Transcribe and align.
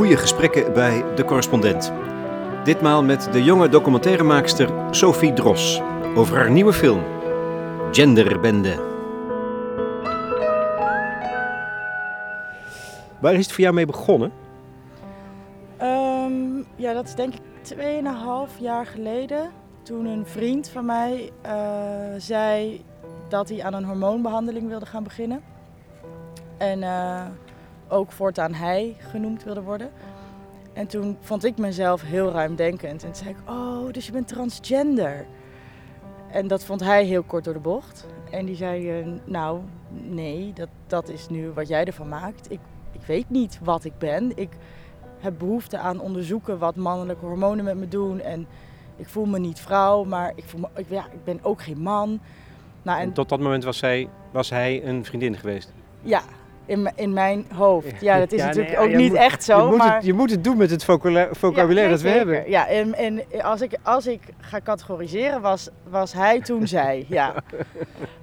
goede 0.00 0.16
gesprekken 0.16 0.72
bij 0.72 1.14
De 1.14 1.24
Correspondent. 1.24 1.92
Ditmaal 2.64 3.02
met 3.02 3.32
de 3.32 3.42
jonge 3.42 3.68
documentairemaakster 3.68 4.70
Sophie 4.90 5.32
Dros 5.32 5.80
over 6.16 6.36
haar 6.36 6.50
nieuwe 6.50 6.72
film 6.72 7.02
Genderbende. 7.90 8.74
Waar 13.18 13.34
is 13.34 13.44
het 13.44 13.52
voor 13.52 13.60
jou 13.60 13.74
mee 13.74 13.86
begonnen? 13.86 14.32
Ehm, 15.76 16.62
ja, 16.76 16.92
dat 16.92 17.04
is 17.04 17.14
denk 17.14 17.34
ik 17.34 17.40
2,5 17.62 18.58
jaar 18.58 18.86
geleden. 18.86 19.50
Toen 19.82 20.06
een 20.06 20.26
vriend 20.26 20.68
van 20.68 20.84
mij 20.84 21.30
eh, 21.42 21.52
zei 22.18 22.84
dat 23.28 23.48
hij 23.48 23.62
aan 23.62 23.74
een 23.74 23.84
hormoonbehandeling 23.84 24.68
wilde 24.68 24.86
gaan 24.86 25.04
beginnen. 25.04 25.42
En 26.58 26.82
eh, 26.82 27.26
ook 27.90 28.12
voortaan 28.12 28.54
hij 28.54 28.96
genoemd 28.98 29.44
wilde 29.44 29.62
worden. 29.62 29.90
En 30.72 30.86
toen 30.86 31.16
vond 31.20 31.44
ik 31.44 31.58
mezelf 31.58 32.02
heel 32.02 32.30
ruimdenkend. 32.30 33.02
En 33.02 33.12
toen 33.12 33.24
zei 33.24 33.30
ik, 33.30 33.50
oh, 33.50 33.92
dus 33.92 34.06
je 34.06 34.12
bent 34.12 34.28
transgender. 34.28 35.26
En 36.30 36.46
dat 36.46 36.64
vond 36.64 36.80
hij 36.80 37.04
heel 37.04 37.22
kort 37.22 37.44
door 37.44 37.54
de 37.54 37.60
bocht. 37.60 38.06
En 38.30 38.46
die 38.46 38.56
zei, 38.56 39.00
eh, 39.00 39.06
nou, 39.24 39.60
nee, 39.88 40.52
dat, 40.52 40.68
dat 40.86 41.08
is 41.08 41.28
nu 41.28 41.50
wat 41.50 41.68
jij 41.68 41.84
ervan 41.84 42.08
maakt. 42.08 42.50
Ik, 42.50 42.60
ik 42.92 43.02
weet 43.06 43.30
niet 43.30 43.58
wat 43.62 43.84
ik 43.84 43.98
ben. 43.98 44.32
Ik 44.34 44.50
heb 45.18 45.38
behoefte 45.38 45.78
aan 45.78 46.00
onderzoeken 46.00 46.58
wat 46.58 46.76
mannelijke 46.76 47.24
hormonen 47.24 47.64
met 47.64 47.76
me 47.76 47.88
doen. 47.88 48.20
En 48.20 48.46
ik 48.96 49.08
voel 49.08 49.26
me 49.26 49.38
niet 49.38 49.60
vrouw, 49.60 50.04
maar 50.04 50.32
ik, 50.34 50.44
voel 50.44 50.60
me, 50.60 50.68
ik, 50.74 50.86
ja, 50.88 51.04
ik 51.04 51.24
ben 51.24 51.38
ook 51.42 51.62
geen 51.62 51.80
man. 51.80 52.20
Nou, 52.82 53.00
En 53.00 53.12
tot 53.12 53.28
dat 53.28 53.40
moment 53.40 53.64
was 53.64 53.80
hij, 53.80 54.08
was 54.30 54.50
hij 54.50 54.84
een 54.84 55.04
vriendin 55.04 55.36
geweest. 55.36 55.72
Ja, 56.02 56.22
in, 56.70 56.92
in 56.94 57.12
mijn 57.12 57.46
hoofd. 57.54 58.00
Ja, 58.00 58.18
dat 58.18 58.32
is 58.32 58.40
Ja, 58.40 58.46
natuurlijk 58.46 58.78
nee, 58.78 58.88
ook 58.88 58.94
niet 58.96 59.08
moet- 59.10 59.18
echt 59.18 59.44
zo. 59.44 59.58
je, 59.58 59.68
moet 59.68 59.76
maar... 59.78 59.94
het, 59.94 60.04
je 60.04 60.12
moet 60.12 60.30
het 60.30 60.44
doen 60.44 60.56
met 60.56 60.70
het 60.70 60.84
vocabula- 60.84 61.28
vocabulaire 61.32 61.82
Ja, 61.90 61.94
dat 61.94 62.00
we 62.00 62.08
hebben. 62.08 62.50
Ja, 62.50 62.68
en, 62.68 62.94
en 62.94 63.22
als, 63.42 63.60
ik, 63.60 63.76
als 63.82 64.06
ik 64.06 64.20
ga 64.40 64.60
categoriseren, 64.60 65.40
was, 65.40 65.68
was 65.88 66.12
hij 66.12 66.40
toen 66.40 66.66
zij. 66.78 67.04
Ja. 67.08 67.34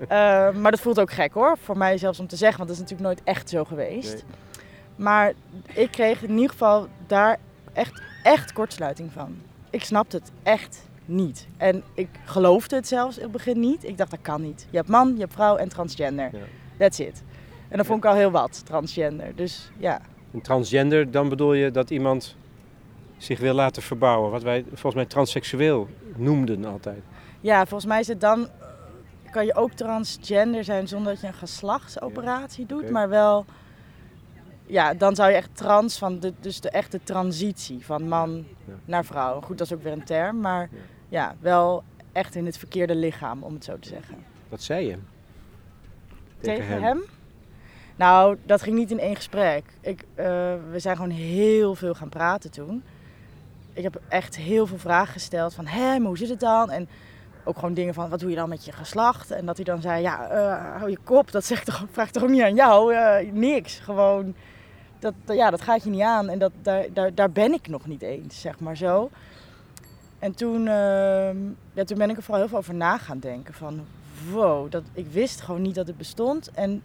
Eh, 0.08 0.52
maar 0.52 0.72
dat 0.72 0.80
voelt 0.80 1.00
ook 1.00 1.12
gek 1.12 1.34
hoor, 1.34 1.58
voor 1.64 1.78
mij 1.78 1.98
zelfs 1.98 2.20
om 2.20 2.28
te 2.28 2.36
zeggen, 2.36 2.58
want 2.58 2.70
dat 2.70 2.78
is 2.78 2.84
natuurlijk 2.84 3.10
nooit 3.16 3.36
echt 3.36 3.50
zo 3.50 3.64
geweest. 3.64 4.14
Nee. 4.14 4.24
Maar 4.96 5.34
ik 5.74 5.92
kreeg 5.92 6.24
in 6.24 6.34
ieder 6.34 6.50
geval 6.50 6.88
daar 7.08 7.38
echt, 7.74 8.02
echt 8.24 8.54
kortsluiting 8.54 9.12
van. 9.12 9.36
Ik 9.70 9.84
snapte 9.84 10.18
het 10.18 10.32
echt 10.44 10.86
niet. 11.06 11.48
En 11.58 11.84
ik 11.94 12.08
geloofde 12.26 12.76
het 12.76 12.88
zelfs 12.88 13.18
in 13.18 13.24
het 13.24 13.32
begin 13.32 13.60
niet. 13.60 13.84
Ik 13.84 13.98
dacht, 13.98 14.12
dat 14.12 14.20
kan 14.22 14.42
niet. 14.42 14.68
Je 14.70 14.78
hebt 14.78 14.90
man, 14.90 15.14
je 15.14 15.20
hebt 15.20 15.34
vrouw 15.34 15.56
en 15.56 15.70
transgender. 15.70 16.30
Ja. 16.34 16.40
That's 16.78 17.00
it. 17.00 17.24
En 17.70 17.78
dat 17.78 17.86
vond 17.86 18.04
ik 18.04 18.10
al 18.10 18.16
heel 18.16 18.32
wat, 18.32 18.62
transgender. 18.66 19.36
Dus 19.36 19.72
ja. 19.78 20.02
Een 20.34 20.42
transgender, 20.42 21.12
dan 21.12 21.30
bedoel 21.30 21.54
je 21.54 21.72
dat 21.72 21.90
iemand 21.90 22.36
zich 23.18 23.40
wil 23.40 23.54
laten 23.54 23.82
verbouwen. 23.82 24.32
Wat 24.32 24.44
wij 24.44 24.64
volgens 24.68 24.96
mij 24.96 25.06
transseksueel 25.06 25.88
noemden 26.16 26.66
altijd. 26.66 27.02
Ja, 27.42 27.66
volgens 27.66 27.86
mij 27.90 28.00
is 28.00 28.08
het 28.08 28.22
dan. 28.22 28.48
eh, 28.48 29.32
kan 29.32 29.46
je 29.46 29.56
ook 29.56 29.72
transgender 29.72 30.64
zijn 30.64 30.88
zonder 30.88 31.12
dat 31.14 31.22
je 31.22 31.28
een 31.28 31.34
geslachtsoperatie 31.34 32.66
doet, 32.66 32.90
maar 32.90 33.10
wel. 33.10 33.46
Ja, 34.66 34.94
dan 34.94 35.16
zou 35.16 35.30
je 35.30 35.36
echt 35.36 35.50
trans 35.56 35.98
van 35.98 36.20
de, 36.20 36.34
dus 36.40 36.60
de 36.62 36.70
echte 36.70 37.00
transitie 37.04 37.86
van 37.86 38.08
man 38.08 38.46
Ja. 38.66 38.74
naar 38.86 39.06
vrouw. 39.06 39.42
Goed, 39.42 39.58
dat 39.58 39.68
is 39.68 39.74
ook 39.74 39.84
weer 39.84 39.92
een 39.92 40.04
term, 40.04 40.40
maar 40.40 40.70
Ja. 40.72 40.78
ja. 41.10 41.36
wel 41.40 41.84
echt 42.12 42.36
in 42.36 42.46
het 42.46 42.58
verkeerde 42.58 42.96
lichaam, 42.96 43.44
om 43.44 43.54
het 43.54 43.64
zo 43.64 43.80
te 43.80 43.88
zeggen. 43.88 44.16
Wat 44.50 44.62
zei 44.62 44.86
je? 44.88 44.98
Tegen, 46.42 46.82
hem? 46.82 47.02
Nou, 47.98 48.38
dat 48.46 48.62
ging 48.62 48.76
niet 48.76 48.92
in 48.92 49.00
één 49.00 49.16
gesprek. 49.16 49.64
Ik, 49.82 50.04
eh, 50.16 50.26
we 50.72 50.80
zijn 50.80 50.96
gewoon 50.96 51.12
heel 51.12 51.76
veel 51.76 51.94
gaan 51.94 52.10
praten 52.10 52.52
toen. 52.52 52.84
Ik 53.74 53.84
heb 53.84 54.02
echt 54.08 54.38
heel 54.38 54.68
veel 54.68 54.78
vragen 54.78 55.14
gesteld 55.14 55.54
van, 55.54 55.66
hé, 55.66 55.98
maar 55.98 56.08
hoe 56.08 56.18
zit 56.18 56.30
het 56.30 56.40
dan? 56.40 56.72
En 56.72 56.90
ook 57.44 57.56
gewoon 57.56 57.74
dingen 57.74 57.94
van, 57.94 58.10
wat 58.10 58.20
doe 58.20 58.30
je 58.30 58.36
dan 58.36 58.50
met 58.50 58.66
je 58.66 58.72
geslacht? 58.72 59.32
En 59.32 59.46
dat 59.46 59.56
hij 59.56 59.66
dan 59.66 59.82
zei, 59.82 60.02
ja, 60.02 60.30
eh, 60.30 60.78
hou 60.78 60.90
je 60.90 60.98
kop, 61.04 61.32
dat 61.32 61.46
zegt 61.46 61.66
toch, 61.66 61.86
vraagt 61.92 62.14
toch 62.14 62.24
ook 62.24 62.30
niet 62.30 62.42
aan 62.42 62.56
jou? 62.56 62.94
Eh, 62.94 63.32
niks, 63.32 63.80
gewoon, 63.80 64.36
dat, 65.00 65.14
ja, 65.26 65.50
dat 65.50 65.62
gaat 65.62 65.84
je 65.84 65.90
niet 65.90 66.02
aan. 66.02 66.30
En 66.30 66.40
dat, 66.40 66.52
daar, 66.62 66.86
daar, 66.94 67.14
daar 67.14 67.32
ben 67.32 67.54
ik 67.54 67.68
nog 67.68 67.86
niet 67.86 68.02
eens, 68.02 68.42
zeg 68.42 68.60
maar 68.60 68.78
zo. 68.78 69.10
En 70.20 70.36
toen, 70.36 70.68
ehm, 70.68 71.38
ja, 71.74 71.84
toen 71.84 71.98
ben 71.98 72.10
ik 72.10 72.18
er 72.18 72.24
vooral 72.24 72.42
heel 72.42 72.50
veel 72.50 72.58
over 72.58 72.76
na 72.76 72.98
gaan 72.98 73.20
denken. 73.20 73.54
Van, 73.54 73.86
wow, 74.32 74.72
dat, 74.72 74.84
ik 74.94 75.08
wist 75.08 75.42
gewoon 75.42 75.62
niet 75.62 75.76
dat 75.76 75.88
het 75.88 75.98
bestond. 75.98 76.52
En, 76.52 76.84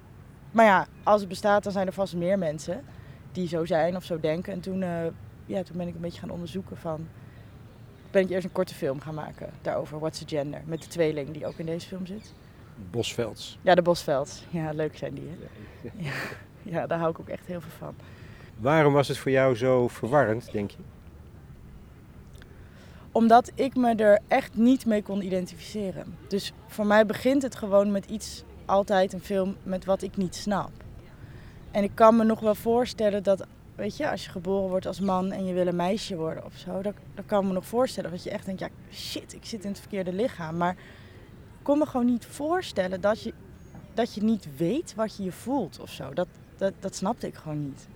maar 0.52 0.64
ja, 0.64 0.86
als 1.02 1.20
het 1.20 1.28
bestaat, 1.28 1.62
dan 1.62 1.72
zijn 1.72 1.86
er 1.86 1.92
vast 1.92 2.14
meer 2.14 2.38
mensen 2.38 2.84
die 3.32 3.48
zo 3.48 3.64
zijn 3.64 3.96
of 3.96 4.04
zo 4.04 4.20
denken. 4.20 4.52
En 4.52 4.60
toen, 4.60 4.82
eh, 4.82 5.06
ja, 5.46 5.62
toen 5.62 5.76
ben 5.76 5.88
ik 5.88 5.94
een 5.94 6.00
beetje 6.00 6.20
gaan 6.20 6.30
onderzoeken 6.30 6.76
van... 6.76 7.08
Ben 8.10 8.22
ik 8.22 8.30
eerst 8.30 8.44
een 8.44 8.52
korte 8.52 8.74
film 8.74 9.00
gaan 9.00 9.14
maken 9.14 9.50
daarover, 9.62 9.98
What's 9.98 10.18
the 10.18 10.28
Gender? 10.36 10.60
Met 10.64 10.82
de 10.82 10.88
tweeling 10.88 11.30
die 11.30 11.46
ook 11.46 11.58
in 11.58 11.66
deze 11.66 11.88
film 11.88 12.06
zit. 12.06 12.32
Bosvelds. 12.90 13.58
Ja, 13.62 13.74
de 13.74 13.82
Bosveld. 13.82 14.42
Ja, 14.50 14.70
leuk 14.72 14.96
zijn 14.96 15.14
die, 15.14 15.28
hè? 15.28 15.36
Ja, 15.96 16.12
ja, 16.62 16.86
daar 16.86 16.98
hou 16.98 17.10
ik 17.10 17.20
ook 17.20 17.28
echt 17.28 17.46
heel 17.46 17.60
veel 17.60 17.70
van. 17.78 17.94
Waarom 18.56 18.92
was 18.92 19.08
het 19.08 19.18
voor 19.18 19.30
jou 19.30 19.56
zo 19.56 19.88
verwarrend, 19.88 20.52
denk 20.52 20.70
je? 20.70 20.78
Omdat 23.12 23.52
ik 23.54 23.76
me 23.76 23.94
er 23.94 24.20
echt 24.28 24.56
niet 24.56 24.86
mee 24.86 25.02
kon 25.02 25.22
identificeren. 25.22 26.16
Dus 26.28 26.52
voor 26.66 26.86
mij 26.86 27.06
begint 27.06 27.42
het 27.42 27.56
gewoon 27.56 27.90
met 27.90 28.06
iets, 28.06 28.44
altijd 28.66 29.12
een 29.12 29.20
film 29.20 29.56
met 29.62 29.84
wat 29.84 30.02
ik 30.02 30.16
niet 30.16 30.34
snap. 30.34 30.70
En 31.70 31.82
ik 31.82 31.90
kan 31.94 32.16
me 32.16 32.24
nog 32.24 32.40
wel 32.40 32.54
voorstellen 32.54 33.22
dat, 33.22 33.46
weet 33.74 33.96
je, 33.96 34.10
als 34.10 34.24
je 34.24 34.30
geboren 34.30 34.68
wordt 34.68 34.86
als 34.86 35.00
man 35.00 35.32
en 35.32 35.46
je 35.46 35.52
wil 35.52 35.66
een 35.66 35.76
meisje 35.76 36.16
worden 36.16 36.44
of 36.44 36.54
zo, 36.56 36.82
dan, 36.82 36.94
dan 37.14 37.26
kan 37.26 37.40
ik 37.40 37.46
me 37.46 37.52
nog 37.52 37.66
voorstellen 37.66 38.10
dat 38.10 38.22
je 38.22 38.30
echt 38.30 38.44
denkt, 38.44 38.60
ja 38.60 38.68
shit, 38.92 39.32
ik 39.32 39.44
zit 39.44 39.64
in 39.64 39.70
het 39.70 39.80
verkeerde 39.80 40.12
lichaam. 40.12 40.56
Maar 40.56 40.72
ik 40.72 41.62
kon 41.62 41.78
me 41.78 41.86
gewoon 41.86 42.06
niet 42.06 42.26
voorstellen 42.26 43.00
dat 43.00 43.22
je, 43.22 43.34
dat 43.94 44.14
je 44.14 44.22
niet 44.22 44.56
weet 44.56 44.94
wat 44.94 45.16
je 45.16 45.22
je 45.22 45.32
voelt 45.32 45.80
of 45.80 45.90
zo. 45.90 46.14
Dat, 46.14 46.28
dat, 46.56 46.72
dat 46.80 46.94
snapte 46.94 47.26
ik 47.26 47.34
gewoon 47.34 47.64
niet. 47.64 47.88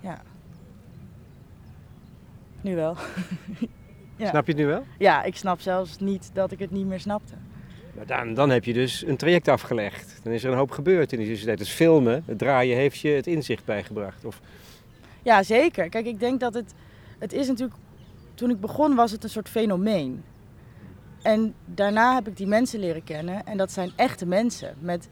Ja. 0.00 0.22
Nu 2.60 2.74
wel. 2.74 2.96
Ja. 4.16 4.28
Snap 4.28 4.46
je 4.46 4.52
het 4.52 4.60
nu 4.60 4.66
wel? 4.66 4.84
Ja, 4.98 5.22
ik 5.22 5.36
snap 5.36 5.60
zelfs 5.60 5.98
niet 5.98 6.30
dat 6.32 6.52
ik 6.52 6.58
het 6.58 6.70
niet 6.70 6.86
meer 6.86 7.00
snapte. 7.00 7.34
Maar 7.92 8.06
dan, 8.06 8.34
dan 8.34 8.50
heb 8.50 8.64
je 8.64 8.72
dus 8.72 9.06
een 9.06 9.16
traject 9.16 9.48
afgelegd. 9.48 10.20
Dan 10.22 10.32
is 10.32 10.44
er 10.44 10.50
een 10.50 10.58
hoop 10.58 10.70
gebeurd 10.70 11.12
in 11.12 11.18
die 11.18 11.28
tussentijd. 11.28 11.58
Dus 11.58 11.70
filmen, 11.70 12.22
het 12.26 12.38
draaien, 12.38 12.76
heeft 12.76 12.98
je 12.98 13.08
het 13.08 13.26
inzicht 13.26 13.64
bijgebracht. 13.64 14.24
Of, 14.24 14.40
Ja, 15.22 15.42
zeker. 15.42 15.88
Kijk, 15.88 16.06
ik 16.06 16.20
denk 16.20 16.40
dat 16.40 16.54
het... 16.54 16.74
Het 17.18 17.32
is 17.32 17.48
natuurlijk... 17.48 17.78
Toen 18.34 18.50
ik 18.50 18.60
begon 18.60 18.94
was 18.94 19.10
het 19.10 19.24
een 19.24 19.30
soort 19.30 19.48
fenomeen. 19.48 20.24
En 21.22 21.54
daarna 21.64 22.14
heb 22.14 22.28
ik 22.28 22.36
die 22.36 22.46
mensen 22.46 22.80
leren 22.80 23.04
kennen. 23.04 23.46
En 23.46 23.56
dat 23.56 23.72
zijn 23.72 23.92
echte 23.96 24.26
mensen. 24.26 24.74
Met, 24.78 25.08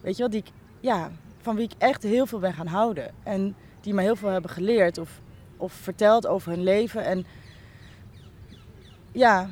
weet 0.00 0.16
je 0.16 0.22
wel, 0.22 0.30
die 0.30 0.40
ik... 0.40 0.50
Ja, 0.80 1.10
van 1.40 1.56
wie 1.56 1.64
ik 1.64 1.72
echt 1.78 2.02
heel 2.02 2.26
veel 2.26 2.38
ben 2.38 2.52
gaan 2.52 2.66
houden. 2.66 3.14
En 3.22 3.56
die 3.80 3.94
me 3.94 4.02
heel 4.02 4.16
veel 4.16 4.28
hebben 4.28 4.50
geleerd. 4.50 4.98
Of, 4.98 5.20
of 5.56 5.72
verteld 5.72 6.26
over 6.26 6.52
hun 6.52 6.62
leven. 6.62 7.04
En... 7.04 7.26
Ja. 9.12 9.50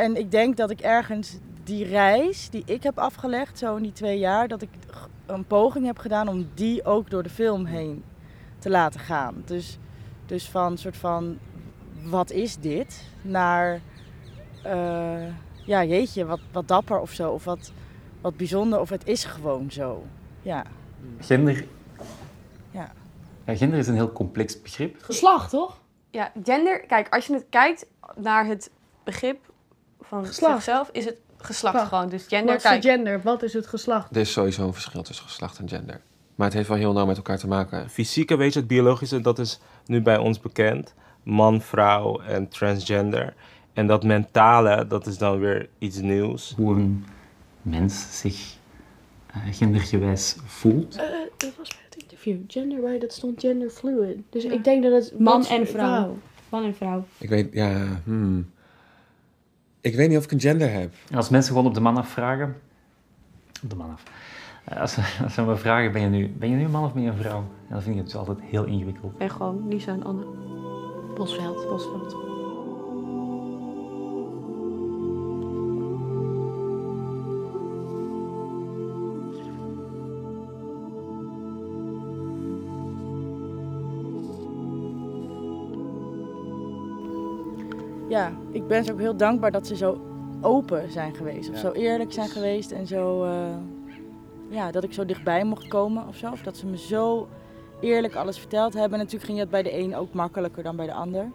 En 0.00 0.16
ik 0.16 0.30
denk 0.30 0.56
dat 0.56 0.70
ik 0.70 0.80
ergens 0.80 1.38
die 1.64 1.84
reis 1.84 2.50
die 2.50 2.62
ik 2.66 2.82
heb 2.82 2.98
afgelegd, 2.98 3.58
zo 3.58 3.76
in 3.76 3.82
die 3.82 3.92
twee 3.92 4.18
jaar, 4.18 4.48
dat 4.48 4.62
ik 4.62 4.68
een 5.26 5.44
poging 5.44 5.86
heb 5.86 5.98
gedaan 5.98 6.28
om 6.28 6.48
die 6.54 6.84
ook 6.84 7.10
door 7.10 7.22
de 7.22 7.28
film 7.30 7.64
heen 7.64 8.04
te 8.58 8.70
laten 8.70 9.00
gaan. 9.00 9.42
Dus, 9.44 9.78
dus 10.26 10.48
van 10.48 10.78
soort 10.78 10.96
van, 10.96 11.38
wat 12.02 12.30
is 12.30 12.56
dit? 12.56 13.04
Naar, 13.22 13.80
eh, 14.62 15.26
ja 15.64 15.84
jeetje, 15.84 16.26
wat, 16.26 16.40
wat 16.52 16.68
dapper 16.68 17.00
of 17.00 17.12
zo. 17.12 17.30
Of 17.30 17.44
wat, 17.44 17.72
wat 18.20 18.36
bijzonder, 18.36 18.80
of 18.80 18.88
het 18.88 19.06
is 19.06 19.24
gewoon 19.24 19.70
zo. 19.70 20.04
Ja, 20.42 20.64
Gender. 21.20 21.64
Ja. 22.70 22.92
Ja, 23.44 23.56
gender 23.56 23.78
is 23.78 23.88
een 23.88 23.94
heel 23.94 24.12
complex 24.12 24.62
begrip. 24.62 24.96
Geslacht, 25.02 25.50
toch? 25.50 25.80
Ja, 26.10 26.32
gender. 26.44 26.80
Kijk, 26.80 27.14
als 27.14 27.26
je 27.26 27.32
het 27.32 27.46
kijkt 27.50 27.86
naar 28.16 28.46
het 28.46 28.70
begrip 29.04 29.49
van 30.02 30.26
Geslacht. 30.26 30.54
zichzelf, 30.54 30.88
is 30.92 31.04
het 31.04 31.16
geslacht 31.36 31.88
gewoon. 31.88 32.08
Dus 32.08 32.26
gender, 32.28 32.54
Wat 32.54 32.62
kijk. 32.62 32.82
gender? 32.82 33.20
Wat 33.22 33.42
is 33.42 33.52
het 33.52 33.66
geslacht? 33.66 34.10
Er 34.10 34.20
is 34.20 34.32
sowieso 34.32 34.66
een 34.66 34.72
verschil 34.72 35.02
tussen 35.02 35.24
geslacht 35.24 35.58
en 35.58 35.68
gender. 35.68 36.00
Maar 36.34 36.46
het 36.46 36.56
heeft 36.56 36.68
wel 36.68 36.78
heel 36.78 36.92
nauw 36.92 37.06
met 37.06 37.16
elkaar 37.16 37.38
te 37.38 37.48
maken. 37.48 37.90
fysieke, 37.90 38.36
weet 38.36 38.52
je, 38.52 38.58
het 38.58 38.68
biologische, 38.68 39.20
dat 39.20 39.38
is 39.38 39.60
nu 39.86 40.00
bij 40.02 40.16
ons 40.18 40.40
bekend. 40.40 40.94
Man, 41.22 41.60
vrouw 41.62 42.20
en 42.20 42.48
transgender. 42.48 43.34
En 43.72 43.86
dat 43.86 44.04
mentale, 44.04 44.86
dat 44.86 45.06
is 45.06 45.18
dan 45.18 45.38
weer 45.38 45.68
iets 45.78 45.96
nieuws. 45.98 46.52
Hoe 46.56 46.74
een 46.74 47.04
mens 47.62 48.06
zich 48.20 48.54
eh, 49.26 49.40
gendergewijs 49.50 50.36
voelt. 50.46 50.96
Eh, 50.96 51.02
dat 51.36 51.52
was 51.58 51.68
bij 51.68 51.78
het 51.90 52.02
interview. 52.02 52.36
Gender, 52.48 52.80
bij 52.80 52.98
dat 52.98 53.12
stond 53.12 53.40
gender 53.40 53.70
fluid. 53.70 54.16
Dus 54.30 54.44
ik 54.44 54.64
denk 54.64 54.82
dat 54.82 54.92
het 54.92 55.18
Man 55.18 55.46
en 55.46 55.66
vrouw. 55.66 56.16
Man 56.48 56.64
en 56.64 56.74
vrouw. 56.74 57.04
Ik 57.18 57.28
weet, 57.28 57.52
ja, 57.52 57.86
hmm. 58.04 58.50
Ik 59.80 59.94
weet 59.94 60.08
niet 60.08 60.18
of 60.18 60.24
ik 60.24 60.32
een 60.32 60.40
gender 60.40 60.72
heb. 60.72 60.94
Als 61.14 61.28
mensen 61.28 61.52
gewoon 61.52 61.68
op 61.68 61.74
de 61.74 61.80
man 61.80 61.96
afvragen, 61.96 62.56
op 63.62 63.70
de 63.70 63.76
man 63.76 63.90
af, 63.92 64.02
Als 64.78 64.92
ze, 64.92 65.18
als 65.24 65.34
ze 65.34 65.42
me 65.42 65.56
vragen, 65.56 65.92
ben 65.92 66.02
je, 66.02 66.08
nu, 66.08 66.28
ben 66.28 66.50
je 66.50 66.56
nu 66.56 66.64
een 66.64 66.70
man 66.70 66.84
of 66.84 66.92
ben 66.92 67.02
je 67.02 67.08
een 67.08 67.16
vrouw? 67.16 67.38
En 67.38 67.74
dan 67.74 67.82
vind 67.82 67.94
ik 67.94 68.02
het 68.02 68.10
dus 68.10 68.20
altijd 68.20 68.38
heel 68.40 68.64
ingewikkeld. 68.64 69.14
En 69.18 69.30
gewoon 69.30 69.68
Lisa 69.68 69.92
en 69.92 70.04
Anne. 70.04 70.24
Bosveld. 71.14 71.68
Bosveld. 71.68 72.39
Ja, 88.10 88.32
ik 88.52 88.66
ben 88.66 88.84
ze 88.84 88.92
ook 88.92 88.98
heel 88.98 89.16
dankbaar 89.16 89.50
dat 89.50 89.66
ze 89.66 89.76
zo 89.76 90.00
open 90.40 90.92
zijn 90.92 91.14
geweest. 91.14 91.50
Of 91.50 91.58
zo 91.58 91.72
eerlijk 91.72 92.12
zijn 92.12 92.28
geweest 92.28 92.70
en 92.70 92.86
zo, 92.86 93.24
eh, 93.24 93.56
ja, 94.48 94.70
dat 94.70 94.84
ik 94.84 94.92
zo 94.92 95.04
dichtbij 95.04 95.44
mocht 95.44 95.68
komen 95.68 96.06
of 96.06 96.16
zo. 96.16 96.30
Of 96.30 96.42
dat 96.42 96.56
ze 96.56 96.66
me 96.66 96.78
zo 96.78 97.28
eerlijk 97.80 98.14
alles 98.14 98.38
verteld 98.38 98.74
hebben. 98.74 98.98
Natuurlijk 98.98 99.24
ging 99.24 99.38
dat 99.38 99.50
bij 99.50 99.62
de 99.62 99.78
een 99.78 99.96
ook 99.96 100.12
makkelijker 100.12 100.62
dan 100.62 100.76
bij 100.76 100.86
de 100.86 100.92
ander. 100.92 101.30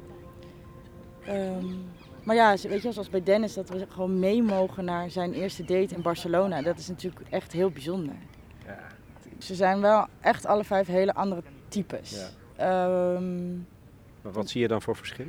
Ehm, 1.25 1.66
maar 2.24 2.36
ja, 2.36 2.56
weet 2.62 2.81
je, 2.81 2.92
zoals 2.92 3.10
bij 3.10 3.24
Dennis, 3.24 3.54
dat 3.54 3.69
we 3.69 3.86
gewoon 3.89 4.19
mee 4.19 4.44
mogen 4.44 4.86
naar 4.86 5.10
zijn 5.10 5.33
eerste 5.33 5.63
date 5.63 5.95
in 5.95 6.01
Barcelona. 6.01 6.62
Dat 6.62 6.77
is 6.77 6.88
natuurlijk 6.88 7.25
echt 7.30 7.51
heel 7.51 7.69
bijzonder. 7.69 8.16
Ja. 8.66 8.88
Ze 9.38 9.56
zijn 9.56 9.81
wel 9.81 10.07
echt 10.22 10.45
alle 10.45 10.63
vijf 10.63 10.88
hele 10.88 11.13
andere 11.13 11.44
types. 11.68 12.30
Ja. 12.57 13.16
Ehm, 13.16 13.54
maar 14.22 14.31
wat 14.31 14.50
zie 14.50 14.62
je 14.62 14.68
dan 14.68 14.81
voor 14.81 14.95
verschil? 14.95 15.27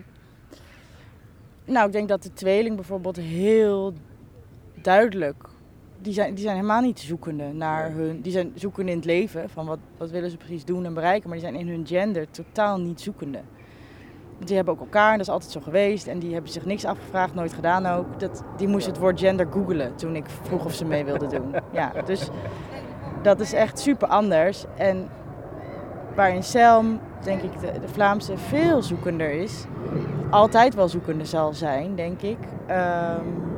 Nou, 1.67 1.87
ik 1.87 1.93
denk 1.93 2.09
dat 2.09 2.23
de 2.23 2.33
tweeling 2.33 2.75
bijvoorbeeld 2.75 3.17
heel 3.17 3.93
duidelijk. 4.75 5.49
Die 5.99 6.13
zijn, 6.13 6.35
die 6.35 6.45
zijn 6.45 6.57
helemaal 6.57 6.81
niet 6.81 7.01
zoekende 7.01 7.53
naar 7.53 7.93
hun. 7.93 8.21
Die 8.21 8.33
zijn 8.33 8.53
zoekende 8.55 8.91
in 8.91 8.97
het 8.97 9.07
leven. 9.07 9.51
Van 9.51 9.67
wat, 9.67 9.79
wat 9.97 10.11
willen 10.11 10.31
ze 10.31 10.37
precies 10.37 10.65
doen 10.65 10.85
en 10.85 10.95
bereiken. 10.95 11.29
Maar 11.29 11.39
die 11.39 11.49
zijn 11.49 11.61
in 11.61 11.69
hun 11.69 11.87
gender 11.87 12.31
totaal 12.31 12.81
niet 12.81 13.01
zoekende. 13.01 13.41
Want 14.35 14.47
die 14.47 14.57
hebben 14.57 14.75
ook 14.75 14.81
elkaar, 14.81 15.11
en 15.11 15.19
dat 15.19 15.27
is 15.27 15.33
altijd 15.33 15.53
zo 15.53 15.61
geweest. 15.61 16.07
En 16.07 16.19
die 16.19 16.33
hebben 16.33 16.53
zich 16.53 16.65
niks 16.65 16.85
afgevraagd, 16.85 17.35
nooit 17.35 17.53
gedaan 17.53 17.87
ook. 17.87 18.21
Dat, 18.21 18.43
die 18.57 18.69
moesten 18.69 18.93
het 18.93 19.01
woord 19.01 19.21
gender 19.21 19.47
googelen 19.51 19.97
toen 19.97 20.17
ik 20.17 20.25
vroeg 20.43 20.65
of 20.65 20.75
ze 20.75 20.85
mee 20.85 21.05
wilden 21.05 21.29
doen. 21.29 21.55
Ja, 21.73 21.93
dus 22.05 22.29
dat 23.23 23.41
is 23.41 23.53
echt 23.53 23.79
super 23.79 24.09
anders. 24.09 24.65
En 24.77 25.09
waarin 26.15 26.43
Selm, 26.43 27.01
denk 27.23 27.43
ik, 27.43 27.61
de, 27.61 27.81
de 27.81 27.89
Vlaamse 27.89 28.37
veel 28.37 28.83
zoekender 28.83 29.31
is 29.31 29.65
altijd 30.31 30.75
wel 30.75 30.89
zoekende 30.89 31.25
zal 31.25 31.53
zijn, 31.53 31.95
denk 31.95 32.23
ik. 32.23 32.39
Um, 32.71 33.55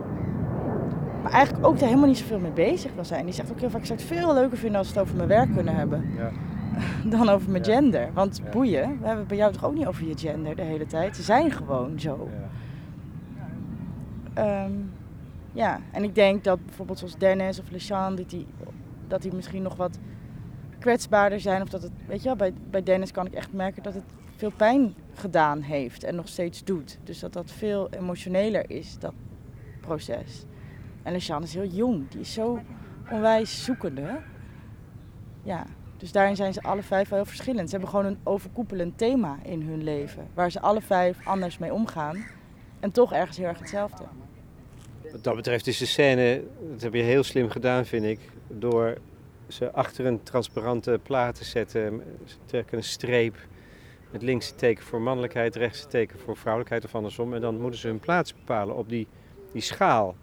maar 1.22 1.32
eigenlijk 1.32 1.66
ook 1.66 1.78
daar 1.78 1.88
helemaal 1.88 2.08
niet 2.08 2.18
zoveel 2.18 2.38
mee 2.38 2.50
bezig 2.50 2.94
wil 2.94 3.04
zijn. 3.04 3.24
Die 3.24 3.34
zegt 3.34 3.50
ook 3.50 3.60
heel 3.60 3.70
vaak, 3.70 3.80
ik 3.80 3.86
zou 3.86 3.98
het 3.98 4.08
veel 4.08 4.34
leuker 4.34 4.58
vinden 4.58 4.78
als 4.78 4.88
we 4.88 4.94
het 4.94 5.02
over 5.02 5.16
mijn 5.16 5.28
werk 5.28 5.54
kunnen 5.54 5.74
hebben. 5.74 6.10
Ja. 6.16 6.30
Dan 7.16 7.28
over 7.28 7.50
mijn 7.50 7.64
gender. 7.64 8.10
Want 8.12 8.40
boeien, 8.50 8.98
we 9.00 9.06
hebben 9.06 9.26
bij 9.26 9.36
jou 9.36 9.52
toch 9.52 9.64
ook 9.64 9.74
niet 9.74 9.86
over 9.86 10.06
je 10.06 10.18
gender 10.18 10.56
de 10.56 10.62
hele 10.62 10.86
tijd. 10.86 11.16
Ze 11.16 11.22
zijn 11.22 11.50
gewoon 11.50 12.00
zo. 12.00 12.28
Ja, 14.34 14.64
um, 14.64 14.90
ja. 15.52 15.80
en 15.92 16.04
ik 16.04 16.14
denk 16.14 16.44
dat 16.44 16.64
bijvoorbeeld 16.64 16.98
zoals 16.98 17.16
Dennis 17.16 17.60
of 17.60 17.70
LeChan, 17.70 18.16
dat 18.16 18.30
die, 18.30 18.46
dat 19.08 19.22
die 19.22 19.34
misschien 19.34 19.62
nog 19.62 19.76
wat 19.76 19.98
kwetsbaarder 20.78 21.40
zijn. 21.40 21.62
Of 21.62 21.68
dat 21.68 21.82
het, 21.82 21.92
weet 22.06 22.22
je 22.22 22.24
wel, 22.24 22.36
bij, 22.36 22.52
bij 22.70 22.82
Dennis 22.82 23.10
kan 23.10 23.26
ik 23.26 23.32
echt 23.32 23.52
merken 23.52 23.82
dat 23.82 23.94
het 23.94 24.04
veel 24.38 24.52
pijn 24.56 24.94
gedaan 25.14 25.61
heeft 25.61 26.05
en 26.05 26.14
nog 26.14 26.29
steeds 26.29 26.64
doet. 26.64 26.99
Dus 27.05 27.19
dat 27.19 27.32
dat 27.32 27.50
veel 27.50 27.90
emotioneler 27.90 28.70
is, 28.70 28.99
dat 28.99 29.12
proces. 29.81 30.44
En 31.02 31.12
Leciane 31.12 31.44
is 31.44 31.55
heel 31.55 31.67
jong, 31.67 32.08
die 32.08 32.20
is 32.20 32.32
zo 32.32 32.61
onwijs 33.11 33.64
zoekende. 33.64 34.20
Ja, 35.43 35.67
dus 35.96 36.12
daarin 36.12 36.37
zijn 36.37 36.52
ze 36.52 36.62
alle 36.62 36.82
vijf 36.82 37.08
wel 37.08 37.19
heel 37.19 37.29
verschillend. 37.29 37.70
Ze 37.70 37.76
hebben 37.76 37.90
gewoon 37.90 38.05
een 38.06 38.19
overkoepelend 38.23 38.99
thema 38.99 39.38
in 39.43 39.62
hun 39.62 39.82
leven, 39.82 40.29
waar 40.35 40.50
ze 40.50 40.61
alle 40.61 40.81
vijf 40.81 41.26
anders 41.26 41.58
mee 41.58 41.73
omgaan. 41.73 42.25
En 42.81 42.90
toch 42.90 43.12
ergens 43.12 43.37
heel 43.37 43.46
erg 43.46 43.58
hetzelfde. 43.58 44.05
Wat 45.12 45.25
dat 45.25 45.37
betreft 45.37 45.67
is 45.67 45.79
de 45.79 45.87
scène, 45.87 46.44
dat 46.70 46.82
heb 46.82 46.94
je 46.94 47.02
heel 47.02 47.23
slim 47.23 47.50
gedaan 47.50 47.87
vind 47.87 48.05
ik, 48.05 48.20
door 48.49 48.99
ze 49.49 49.73
achter 49.73 50.06
een 50.06 50.23
transparante 50.23 51.00
plaat 51.02 51.35
te 51.35 51.44
zetten. 51.44 52.02
Ze 52.25 52.37
trekken 52.46 52.76
een 52.79 52.85
streep 52.85 53.37
het 54.10 54.22
linkse 54.22 54.55
teken 54.55 54.84
voor 54.84 55.00
mannelijkheid, 55.00 55.55
het 55.55 55.62
rechtse 55.62 55.87
teken 55.87 56.19
voor 56.19 56.37
vrouwelijkheid 56.37 56.84
of 56.84 56.94
andersom. 56.94 57.34
En 57.34 57.40
dan 57.40 57.60
moeten 57.60 57.81
ze 57.81 57.87
hun 57.87 58.00
plaats 58.00 58.34
bepalen 58.34 58.76
op 58.76 58.88
die, 58.88 59.06
die 59.52 59.62
schaal. 59.62 60.16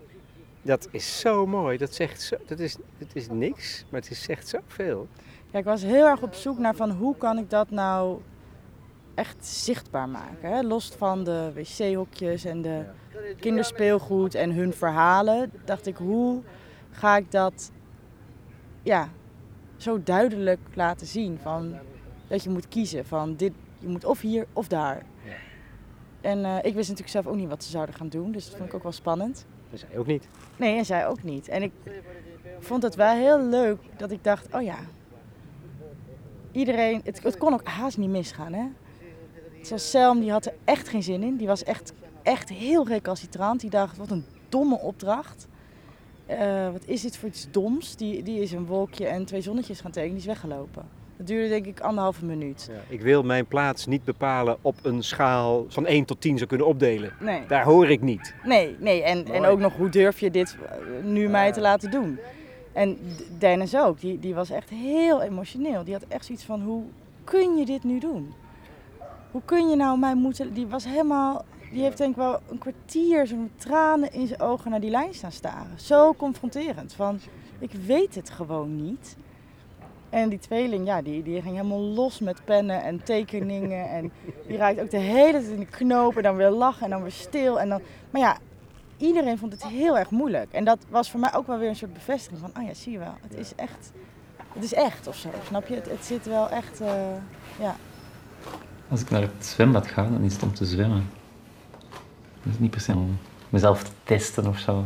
Dat 0.61 0.87
is 0.91 1.19
zo 1.19 1.45
mooi. 1.45 1.77
Dat, 1.77 1.93
zegt 1.93 2.21
zo, 2.21 2.35
dat, 2.45 2.59
is, 2.59 2.75
dat 2.97 3.09
is 3.13 3.27
niks, 3.29 3.85
maar 3.89 4.01
het 4.01 4.11
is, 4.11 4.23
zegt 4.23 4.47
zoveel. 4.47 5.07
Ja, 5.51 5.59
ik 5.59 5.65
was 5.65 5.81
heel 5.81 6.05
erg 6.05 6.21
op 6.21 6.33
zoek 6.33 6.57
naar 6.57 6.75
van 6.75 6.91
hoe 6.91 7.17
kan 7.17 7.37
ik 7.37 7.49
dat 7.49 7.69
nou 7.69 8.21
echt 9.15 9.45
zichtbaar 9.45 10.09
maken. 10.09 10.49
Hè? 10.49 10.61
Los 10.61 10.91
van 10.97 11.23
de 11.23 11.51
wc-hokjes 11.53 12.45
en 12.45 12.61
de 12.61 12.83
kinderspeelgoed 13.39 14.35
en 14.35 14.51
hun 14.51 14.73
verhalen. 14.73 15.51
Dacht 15.65 15.87
ik, 15.87 15.97
hoe 15.97 16.41
ga 16.91 17.17
ik 17.17 17.31
dat 17.31 17.71
ja, 18.83 19.09
zo 19.77 20.03
duidelijk 20.03 20.59
laten 20.73 21.07
zien? 21.07 21.37
Van, 21.41 21.75
dat 22.27 22.43
je 22.43 22.49
moet 22.49 22.67
kiezen 22.67 23.05
van 23.05 23.35
dit, 23.35 23.53
je 23.79 23.87
moet 23.87 24.05
of 24.05 24.21
hier 24.21 24.47
of 24.53 24.67
daar. 24.67 25.03
Ja. 25.23 25.31
En 26.21 26.45
eh, 26.45 26.57
ik 26.57 26.73
wist 26.73 26.89
natuurlijk 26.89 27.09
zelf 27.09 27.27
ook 27.27 27.35
niet 27.35 27.49
wat 27.49 27.63
ze 27.63 27.69
zouden 27.69 27.95
gaan 27.95 28.09
doen, 28.09 28.31
dus 28.31 28.45
dat 28.45 28.55
vond 28.55 28.69
ik 28.69 28.75
ook 28.75 28.83
wel 28.83 28.91
spannend. 28.91 29.45
En 29.71 29.77
zij 29.77 29.97
ook 29.97 30.07
niet? 30.07 30.27
Nee, 30.55 30.77
en 30.77 30.85
zij 30.85 31.07
ook 31.07 31.23
niet. 31.23 31.47
En 31.47 31.61
ik 31.61 31.71
vond 32.59 32.83
het 32.83 32.95
wel 32.95 33.15
heel 33.15 33.41
leuk 33.41 33.79
dat 33.97 34.11
ik 34.11 34.23
dacht, 34.23 34.53
oh 34.53 34.61
ja, 34.61 34.77
iedereen, 36.51 37.01
het, 37.03 37.23
het 37.23 37.37
kon 37.37 37.53
ook 37.53 37.67
haast 37.67 37.97
niet 37.97 38.09
misgaan 38.09 38.53
hè. 38.53 38.65
Zoals 39.61 39.89
Selm, 39.89 40.19
die 40.19 40.31
had 40.31 40.45
er 40.45 40.53
echt 40.63 40.87
geen 40.87 41.03
zin 41.03 41.23
in. 41.23 41.35
Die 41.35 41.47
was 41.47 41.63
echt, 41.63 41.93
echt 42.23 42.49
heel 42.49 42.87
recalcitrant. 42.87 43.61
Die 43.61 43.69
dacht, 43.69 43.97
wat 43.97 44.11
een 44.11 44.25
domme 44.49 44.79
opdracht. 44.79 45.47
Uh, 46.29 46.71
wat 46.71 46.85
is 46.85 47.01
dit 47.01 47.17
voor 47.17 47.29
iets 47.29 47.47
doms? 47.51 47.95
Die, 47.95 48.23
die 48.23 48.41
is 48.41 48.51
een 48.51 48.65
wolkje 48.65 49.07
en 49.07 49.25
twee 49.25 49.41
zonnetjes 49.41 49.81
gaan 49.81 49.91
tekenen, 49.91 50.17
die 50.17 50.21
is 50.21 50.33
weggelopen. 50.33 50.85
Dat 51.17 51.27
duurde 51.27 51.49
denk 51.49 51.65
ik 51.65 51.79
anderhalve 51.79 52.25
minuut. 52.25 52.69
Ja, 52.71 52.79
ik 52.87 53.01
wil 53.01 53.23
mijn 53.23 53.45
plaats 53.45 53.85
niet 53.85 54.03
bepalen 54.03 54.57
op 54.61 54.75
een 54.81 55.03
schaal 55.03 55.65
van 55.67 55.85
1 55.85 56.05
tot 56.05 56.21
10 56.21 56.37
zou 56.37 56.49
kunnen 56.49 56.67
opdelen. 56.67 57.13
Nee. 57.19 57.41
Daar 57.47 57.63
hoor 57.63 57.89
ik 57.89 58.01
niet. 58.01 58.33
Nee, 58.43 58.75
nee. 58.79 59.03
En, 59.03 59.25
en 59.25 59.45
ook 59.45 59.59
nog 59.59 59.75
hoe 59.75 59.89
durf 59.89 60.19
je 60.19 60.31
dit 60.31 60.57
eh, 60.65 61.03
nu 61.03 61.27
mij 61.27 61.51
te 61.51 61.61
laten 61.61 61.91
doen? 61.91 62.19
En 62.73 62.97
Dennis 63.37 63.75
ook, 63.75 63.99
die, 63.99 64.19
die 64.19 64.35
was 64.35 64.49
echt 64.49 64.69
heel 64.69 65.21
emotioneel. 65.21 65.83
Die 65.83 65.93
had 65.93 66.05
echt 66.07 66.25
zoiets 66.25 66.43
van, 66.43 66.61
hoe 66.61 66.83
kun 67.23 67.57
je 67.57 67.65
dit 67.65 67.83
nu 67.83 67.99
doen? 67.99 68.33
Hoe 69.31 69.41
kun 69.45 69.69
je 69.69 69.75
nou 69.75 69.99
mij 69.99 70.15
moeten... 70.15 70.53
Die 70.53 70.67
was 70.67 70.85
helemaal... 70.85 71.45
Die 71.71 71.81
heeft 71.81 71.97
denk 71.97 72.09
ik 72.09 72.15
wel 72.15 72.39
een 72.49 72.57
kwartier 72.57 73.27
zo'n 73.27 73.51
tranen 73.55 74.13
in 74.13 74.27
zijn 74.27 74.39
ogen 74.39 74.71
naar 74.71 74.79
die 74.79 74.89
lijn 74.89 75.13
staan 75.13 75.31
staren. 75.31 75.79
Zo 75.79 76.13
confronterend. 76.13 76.93
Van, 76.93 77.19
ik 77.59 77.71
weet 77.71 78.15
het 78.15 78.29
gewoon 78.29 78.85
niet. 78.85 79.15
En 80.15 80.29
die 80.29 80.39
tweeling, 80.39 80.87
ja, 80.87 81.01
die, 81.01 81.23
die 81.23 81.41
ging 81.41 81.55
helemaal 81.55 81.79
los 81.79 82.19
met 82.19 82.45
pennen 82.45 82.83
en 82.83 83.03
tekeningen. 83.03 83.89
En 83.97 84.11
die 84.47 84.57
raakte 84.57 84.81
ook 84.81 84.91
de 84.91 84.97
hele 84.97 85.31
tijd 85.31 85.51
in 85.51 85.59
de 85.59 85.65
knoop 85.65 86.17
en 86.17 86.23
dan 86.23 86.35
weer 86.35 86.49
lachen 86.49 86.83
en 86.83 86.89
dan 86.89 87.01
weer 87.01 87.11
stil. 87.11 87.59
En 87.59 87.69
dan, 87.69 87.81
maar 88.09 88.21
ja, 88.21 88.37
iedereen 88.97 89.37
vond 89.37 89.51
het 89.51 89.65
heel 89.65 89.97
erg 89.97 90.09
moeilijk. 90.09 90.51
En 90.51 90.65
dat 90.65 90.77
was 90.89 91.11
voor 91.11 91.19
mij 91.19 91.33
ook 91.33 91.47
wel 91.47 91.57
weer 91.57 91.69
een 91.69 91.75
soort 91.75 91.93
bevestiging 91.93 92.39
van, 92.39 92.51
oh 92.57 92.67
ja, 92.67 92.73
zie 92.73 92.91
je 92.91 92.97
wel, 92.97 93.13
het 93.21 93.39
is 93.39 93.55
echt, 93.55 93.91
het 94.53 94.63
is 94.63 94.73
echt 94.73 95.07
of 95.07 95.15
zo, 95.15 95.29
snap 95.47 95.67
je? 95.67 95.75
Het, 95.75 95.89
het 95.89 96.05
zit 96.05 96.25
wel 96.25 96.49
echt, 96.49 96.81
uh, 96.81 96.87
ja. 97.59 97.75
Als 98.87 99.01
ik 99.01 99.09
naar 99.09 99.21
het 99.21 99.45
zwembad 99.45 99.87
ga, 99.87 100.03
dan 100.03 100.21
is 100.21 100.33
het 100.33 100.43
om 100.43 100.53
te 100.53 100.65
zwemmen. 100.65 101.09
Dat 102.43 102.53
is 102.53 102.59
niet 102.59 102.71
per 102.71 102.81
se 102.81 102.93
om 102.93 103.17
mezelf 103.49 103.83
te 103.83 103.91
testen 104.03 104.47
of 104.47 104.59
zo. 104.59 104.85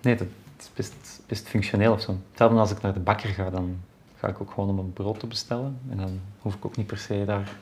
Nee, 0.00 0.16
dat 0.16 0.26
is 0.58 0.70
best, 0.74 1.22
best 1.26 1.48
functioneel 1.48 1.92
of 1.92 2.00
zo. 2.00 2.16
Hetzelfde 2.28 2.58
als 2.58 2.70
ik 2.70 2.80
naar 2.80 2.92
de 2.92 3.00
bakker 3.00 3.28
ga, 3.28 3.50
dan 3.50 3.76
ga 4.22 4.28
ik 4.28 4.40
ook 4.40 4.50
gewoon 4.50 4.68
om 4.68 4.78
een 4.78 4.92
brood 4.92 5.20
te 5.20 5.26
bestellen. 5.26 5.78
En 5.90 5.96
dan 5.96 6.20
hoef 6.38 6.54
ik 6.54 6.64
ook 6.64 6.76
niet 6.76 6.86
per 6.86 6.98
se 6.98 7.24
daar 7.24 7.52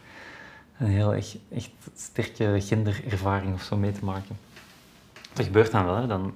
een 0.79 0.87
heel 0.87 1.15
echt, 1.15 1.37
echt 1.53 1.71
sterke 1.97 2.61
genderervaring 2.61 3.55
of 3.55 3.63
zo 3.63 3.77
mee 3.77 3.93
te 3.93 4.05
maken. 4.05 4.37
Dat 5.33 5.45
gebeurt 5.45 5.71
dan 5.71 5.85
wel, 5.85 5.97
hè. 5.97 6.07
Dan, 6.07 6.35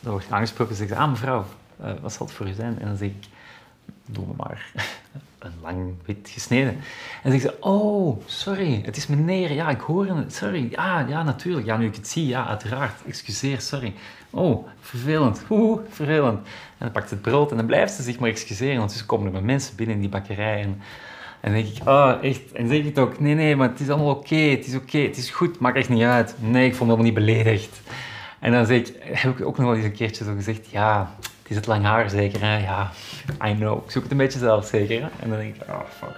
dan 0.00 0.12
word 0.12 0.24
je 0.24 0.34
aangesproken 0.34 0.76
en 0.76 0.88
zeg 0.88 0.98
ah 0.98 1.10
mevrouw, 1.10 1.44
uh, 1.80 1.92
wat 2.00 2.12
zal 2.12 2.26
het 2.26 2.34
voor 2.34 2.48
u 2.48 2.52
zijn? 2.52 2.78
En 2.78 2.86
dan 2.86 2.96
zeg 2.96 3.08
ik, 3.08 3.26
doe 4.04 4.26
me 4.26 4.32
maar 4.36 4.72
een 5.40 5.52
lang 5.62 5.94
wit 6.04 6.30
gesneden. 6.32 6.72
En 7.22 7.30
dan 7.30 7.32
zeg 7.32 7.40
ze, 7.40 7.56
oh, 7.60 8.20
sorry, 8.26 8.80
het 8.84 8.96
is 8.96 9.06
meneer, 9.06 9.52
ja, 9.52 9.68
ik 9.68 9.80
hoor 9.80 10.06
het, 10.06 10.34
sorry. 10.34 10.68
Ja, 10.70 11.04
ja, 11.08 11.22
natuurlijk, 11.22 11.66
ja, 11.66 11.76
nu 11.76 11.86
ik 11.86 11.94
het 11.94 12.08
zie, 12.08 12.26
ja, 12.26 12.46
uiteraard, 12.46 12.94
excuseer, 13.06 13.60
sorry. 13.60 13.94
Oh, 14.30 14.66
vervelend. 14.80 15.44
Oeh, 15.50 15.80
vervelend. 15.88 16.38
En 16.38 16.86
dan 16.86 16.90
pakt 16.90 17.08
ze 17.08 17.14
het 17.14 17.22
brood 17.22 17.50
en 17.50 17.56
dan 17.56 17.66
blijft 17.66 17.92
ze 17.92 18.02
zich 18.02 18.18
maar 18.18 18.28
excuseren. 18.28 18.78
Want 18.78 18.92
dus 18.92 19.06
komen 19.06 19.26
er 19.26 19.32
maar 19.32 19.44
mensen 19.44 19.76
binnen 19.76 19.94
in 19.94 20.00
die 20.00 20.10
bakkerij. 20.10 20.62
En, 20.62 20.80
en 21.40 21.52
denk 21.52 21.66
ik, 21.66 21.88
oh, 21.88 22.14
echt. 22.22 22.52
En 22.52 22.68
zeg 22.68 22.78
ik 22.78 22.84
het 22.84 22.98
ook, 22.98 23.20
nee, 23.20 23.34
nee, 23.34 23.56
maar 23.56 23.68
het 23.68 23.80
is 23.80 23.88
allemaal 23.88 24.14
oké. 24.14 24.34
het 24.34 24.66
is 24.66 24.74
oké, 24.74 24.98
het 24.98 25.16
is 25.16 25.30
goed, 25.30 25.58
maakt 25.58 25.76
echt 25.76 25.88
niet 25.88 26.02
uit. 26.02 26.34
Nee, 26.38 26.66
ik 26.66 26.74
vond 26.74 26.90
me 26.90 26.96
helemaal 26.96 27.24
niet 27.24 27.26
beledigd. 27.26 27.80
En 28.38 28.52
dan 28.52 28.66
zeg 28.66 28.78
ik, 28.78 28.96
heb 29.02 29.38
ik 29.38 29.46
ook 29.46 29.56
nog 29.56 29.66
wel 29.66 29.76
eens 29.76 29.84
een 29.84 29.92
keertje 29.92 30.24
zo 30.24 30.34
gezegd, 30.34 30.70
ja, 30.70 31.14
Die 31.50 31.58
zit 31.58 31.68
lang 31.68 31.84
haar 31.84 32.10
zeker? 32.10 32.46
Ja, 32.46 32.90
I 33.44 33.54
know. 33.54 33.84
Ik 33.84 33.90
zoek 33.90 34.02
het 34.02 34.12
een 34.12 34.18
beetje 34.18 34.38
zelf 34.38 34.66
zeker? 34.66 35.02
En 35.02 35.30
dan 35.30 35.38
denk 35.38 35.54
ik, 35.54 35.62
oh 35.68 35.80
fuck. 35.98 36.16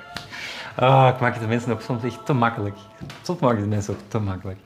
Ah, 0.75 1.09
ik 1.15 1.21
maak 1.21 1.33
het 1.33 1.43
de 1.43 1.49
mensen 1.49 1.73
ook 1.73 1.81
soms 1.81 2.05
echt 2.05 2.27
te 2.27 2.33
makkelijk. 2.33 2.77
Soms 3.23 3.41
maak 3.41 3.53
ik 3.53 3.61
de 3.61 3.67
mensen 3.67 3.95
ook 3.95 4.01
te 4.09 4.19
makkelijk. 4.19 4.59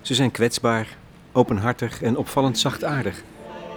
Ze 0.00 0.14
zijn 0.14 0.30
kwetsbaar, 0.30 0.86
openhartig 1.32 2.02
en 2.02 2.16
opvallend 2.16 2.58
zachtaardig. 2.58 3.22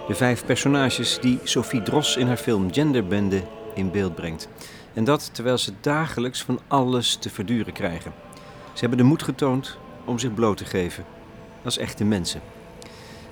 De 0.08 0.14
vijf 0.14 0.44
personages 0.44 1.18
die 1.20 1.38
Sophie 1.44 1.82
Dros 1.82 2.16
in 2.16 2.26
haar 2.26 2.36
film 2.36 2.72
Genderbende 2.72 3.42
in 3.74 3.90
beeld 3.90 4.14
brengt. 4.14 4.48
En 4.94 5.04
dat 5.04 5.30
terwijl 5.32 5.58
ze 5.58 5.72
dagelijks 5.80 6.42
van 6.42 6.60
alles 6.68 7.16
te 7.16 7.30
verduren 7.30 7.72
krijgen. 7.72 8.12
Ze 8.72 8.80
hebben 8.80 8.98
de 8.98 9.04
moed 9.04 9.22
getoond 9.22 9.76
om 10.04 10.18
zich 10.18 10.34
bloot 10.34 10.56
te 10.56 10.64
geven 10.64 11.04
als 11.64 11.78
echte 11.78 12.04
mensen. 12.04 12.40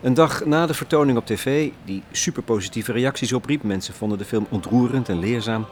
Een 0.02 0.14
dag 0.14 0.44
na 0.44 0.66
de 0.66 0.74
vertoning 0.74 1.18
op 1.18 1.26
tv, 1.26 1.70
die 1.84 2.02
superpositieve 2.12 2.92
reacties 2.92 3.32
opriep, 3.32 3.62
mensen 3.62 3.94
vonden 3.94 4.18
de 4.18 4.24
film 4.24 4.46
ontroerend 4.48 5.08
en 5.08 5.18
leerzaam, 5.18 5.66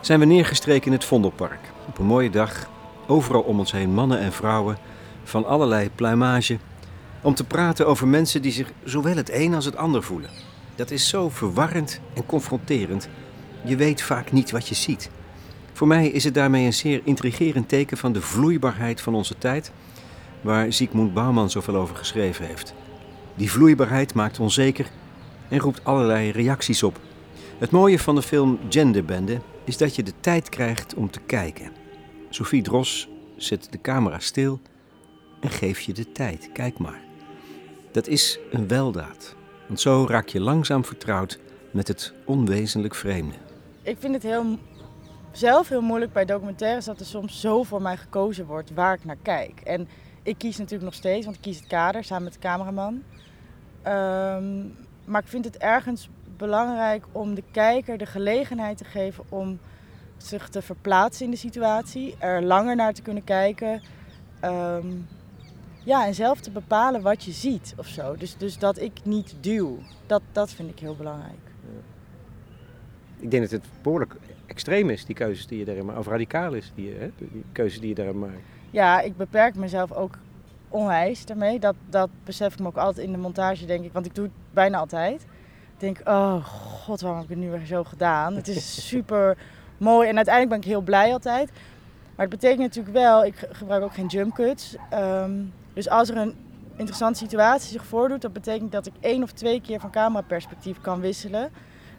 zijn 0.00 0.20
we 0.20 0.24
neergestreken 0.26 0.86
in 0.86 0.92
het 0.92 1.04
Vondelpark. 1.04 1.60
Op 1.88 1.98
een 1.98 2.06
mooie 2.06 2.30
dag, 2.30 2.68
overal 3.06 3.42
om 3.42 3.58
ons 3.58 3.72
heen 3.72 3.94
mannen 3.94 4.18
en 4.18 4.32
vrouwen 4.32 4.78
van 5.24 5.46
allerlei 5.46 5.90
pluimage, 5.90 6.58
om 7.22 7.34
te 7.34 7.44
praten 7.44 7.86
over 7.86 8.08
mensen 8.08 8.42
die 8.42 8.52
zich 8.52 8.72
zowel 8.84 9.16
het 9.16 9.32
een 9.32 9.54
als 9.54 9.64
het 9.64 9.76
ander 9.76 10.02
voelen. 10.02 10.30
Dat 10.74 10.90
is 10.90 11.08
zo 11.08 11.28
verwarrend 11.28 12.00
en 12.14 12.26
confronterend. 12.26 13.08
Je 13.64 13.76
weet 13.76 14.02
vaak 14.02 14.32
niet 14.32 14.50
wat 14.50 14.68
je 14.68 14.74
ziet. 14.74 15.10
Voor 15.78 15.86
mij 15.86 16.08
is 16.08 16.24
het 16.24 16.34
daarmee 16.34 16.66
een 16.66 16.72
zeer 16.72 17.00
intrigerend 17.04 17.68
teken 17.68 17.96
van 17.96 18.12
de 18.12 18.20
vloeibaarheid 18.20 19.00
van 19.00 19.14
onze 19.14 19.38
tijd, 19.38 19.72
waar 20.40 20.72
Zygmunt 20.72 21.14
Bauman 21.14 21.50
zoveel 21.50 21.76
over 21.76 21.96
geschreven 21.96 22.46
heeft. 22.46 22.74
Die 23.34 23.50
vloeibaarheid 23.50 24.14
maakt 24.14 24.40
onzeker 24.40 24.90
en 25.48 25.58
roept 25.58 25.84
allerlei 25.84 26.30
reacties 26.30 26.82
op. 26.82 27.00
Het 27.58 27.70
mooie 27.70 27.98
van 27.98 28.14
de 28.14 28.22
film 28.22 28.58
Genderbende 28.68 29.40
is 29.64 29.76
dat 29.76 29.96
je 29.96 30.02
de 30.02 30.12
tijd 30.20 30.48
krijgt 30.48 30.94
om 30.94 31.10
te 31.10 31.20
kijken. 31.26 31.72
Sophie 32.30 32.62
Dros 32.62 33.08
zet 33.36 33.68
de 33.70 33.80
camera 33.80 34.18
stil 34.18 34.60
en 35.40 35.50
geeft 35.50 35.84
je 35.84 35.92
de 35.92 36.12
tijd. 36.12 36.50
Kijk 36.52 36.78
maar. 36.78 37.00
Dat 37.92 38.06
is 38.06 38.38
een 38.50 38.68
weldaad, 38.68 39.34
want 39.66 39.80
zo 39.80 40.06
raak 40.08 40.28
je 40.28 40.40
langzaam 40.40 40.84
vertrouwd 40.84 41.38
met 41.70 41.88
het 41.88 42.12
onwezenlijk 42.24 42.94
vreemde. 42.94 43.34
Ik 43.82 43.96
vind 44.00 44.14
het 44.14 44.22
heel, 44.22 44.58
zelf 45.32 45.68
heel 45.68 45.82
moeilijk 45.82 46.12
bij 46.12 46.24
documentaires 46.24 46.84
dat 46.84 47.00
er 47.00 47.06
soms 47.06 47.40
zo 47.40 47.62
voor 47.62 47.82
mij 47.82 47.96
gekozen 47.96 48.46
wordt 48.46 48.74
waar 48.74 48.94
ik 48.94 49.04
naar 49.04 49.16
kijk. 49.22 49.60
En 49.60 49.88
ik 50.22 50.38
kies 50.38 50.56
natuurlijk 50.56 50.84
nog 50.84 50.94
steeds, 50.94 51.24
want 51.24 51.36
ik 51.36 51.42
kies 51.42 51.58
het 51.58 51.66
kader 51.66 52.04
samen 52.04 52.24
met 52.24 52.32
de 52.32 52.38
cameraman. 52.38 53.02
Ehm, 53.82 54.66
maar 55.04 55.22
ik 55.22 55.28
vind 55.28 55.44
het 55.44 55.56
ergens 55.56 56.08
belangrijk 56.36 57.04
om 57.12 57.34
de 57.34 57.42
kijker 57.50 57.98
de 57.98 58.06
gelegenheid 58.06 58.76
te 58.76 58.84
geven 58.84 59.24
om 59.28 59.58
zich 60.16 60.48
te 60.48 60.62
verplaatsen 60.62 61.24
in 61.24 61.30
de 61.30 61.36
situatie, 61.36 62.14
er 62.18 62.42
langer 62.42 62.76
naar 62.76 62.92
te 62.92 63.02
kunnen 63.02 63.24
kijken. 63.24 63.82
Ehm, 64.40 64.86
ja, 65.84 66.06
en 66.06 66.14
zelf 66.14 66.40
te 66.40 66.50
bepalen 66.50 67.02
wat 67.02 67.24
je 67.24 67.32
ziet 67.32 67.74
of 67.76 67.86
zo. 67.86 68.16
Dus, 68.16 68.36
dus 68.36 68.58
dat 68.58 68.78
ik 68.78 68.92
niet 69.02 69.34
duw. 69.40 69.78
Dat, 70.06 70.22
dat 70.32 70.50
vind 70.50 70.70
ik 70.70 70.78
heel 70.78 70.96
belangrijk. 70.96 71.38
Ik 73.18 73.30
denk 73.30 73.42
dat 73.42 73.50
het 73.50 73.70
behoorlijk 73.82 74.14
extreem 74.48 74.90
is, 74.90 75.04
die 75.04 75.14
keuzes 75.14 75.46
die 75.46 75.58
je 75.58 75.64
daarin 75.64 75.84
maakt. 75.84 75.98
Of 75.98 76.06
radicaal 76.06 76.52
is, 76.52 76.72
die, 76.74 76.94
hè, 76.98 77.10
die 77.18 77.44
keuzes 77.52 77.80
die 77.80 77.88
je 77.88 77.94
daarin 77.94 78.18
maakt. 78.18 78.40
Ja, 78.70 79.00
ik 79.00 79.16
beperk 79.16 79.54
mezelf 79.54 79.92
ook 79.92 80.18
onwijs 80.68 81.26
daarmee. 81.26 81.58
Dat, 81.58 81.74
dat 81.90 82.08
besef 82.24 82.52
ik 82.52 82.58
me 82.58 82.66
ook 82.66 82.76
altijd 82.76 83.06
in 83.06 83.12
de 83.12 83.18
montage, 83.18 83.66
denk 83.66 83.84
ik. 83.84 83.92
Want 83.92 84.06
ik 84.06 84.14
doe 84.14 84.24
het 84.24 84.34
bijna 84.50 84.78
altijd. 84.78 85.22
Ik 85.72 85.80
denk, 85.80 86.00
oh 86.04 86.44
god, 86.44 87.00
waarom 87.00 87.20
heb 87.20 87.30
ik 87.30 87.36
het 87.36 87.44
nu 87.44 87.50
weer 87.50 87.66
zo 87.66 87.84
gedaan? 87.84 88.34
Het 88.34 88.48
is 88.48 88.86
super 88.88 89.36
mooi 89.78 90.08
en 90.08 90.16
uiteindelijk 90.16 90.54
ben 90.54 90.70
ik 90.70 90.76
heel 90.76 90.84
blij 90.84 91.12
altijd. 91.12 91.50
Maar 92.16 92.26
het 92.26 92.40
betekent 92.40 92.60
natuurlijk 92.60 92.94
wel, 92.94 93.24
ik 93.24 93.48
gebruik 93.50 93.82
ook 93.82 93.94
geen 93.94 94.06
jump 94.06 94.34
cuts. 94.34 94.76
Ehm, 94.90 95.32
dus 95.72 95.88
als 95.88 96.08
er 96.08 96.16
een 96.16 96.34
interessante 96.76 97.18
situatie 97.18 97.70
zich 97.70 97.84
voordoet, 97.84 98.22
dat 98.22 98.32
betekent 98.32 98.72
dat 98.72 98.86
ik 98.86 98.92
één 99.00 99.22
of 99.22 99.32
twee 99.32 99.60
keer 99.60 99.80
van 99.80 99.90
cameraperspectief 99.90 100.80
kan 100.80 101.00
wisselen. 101.00 101.50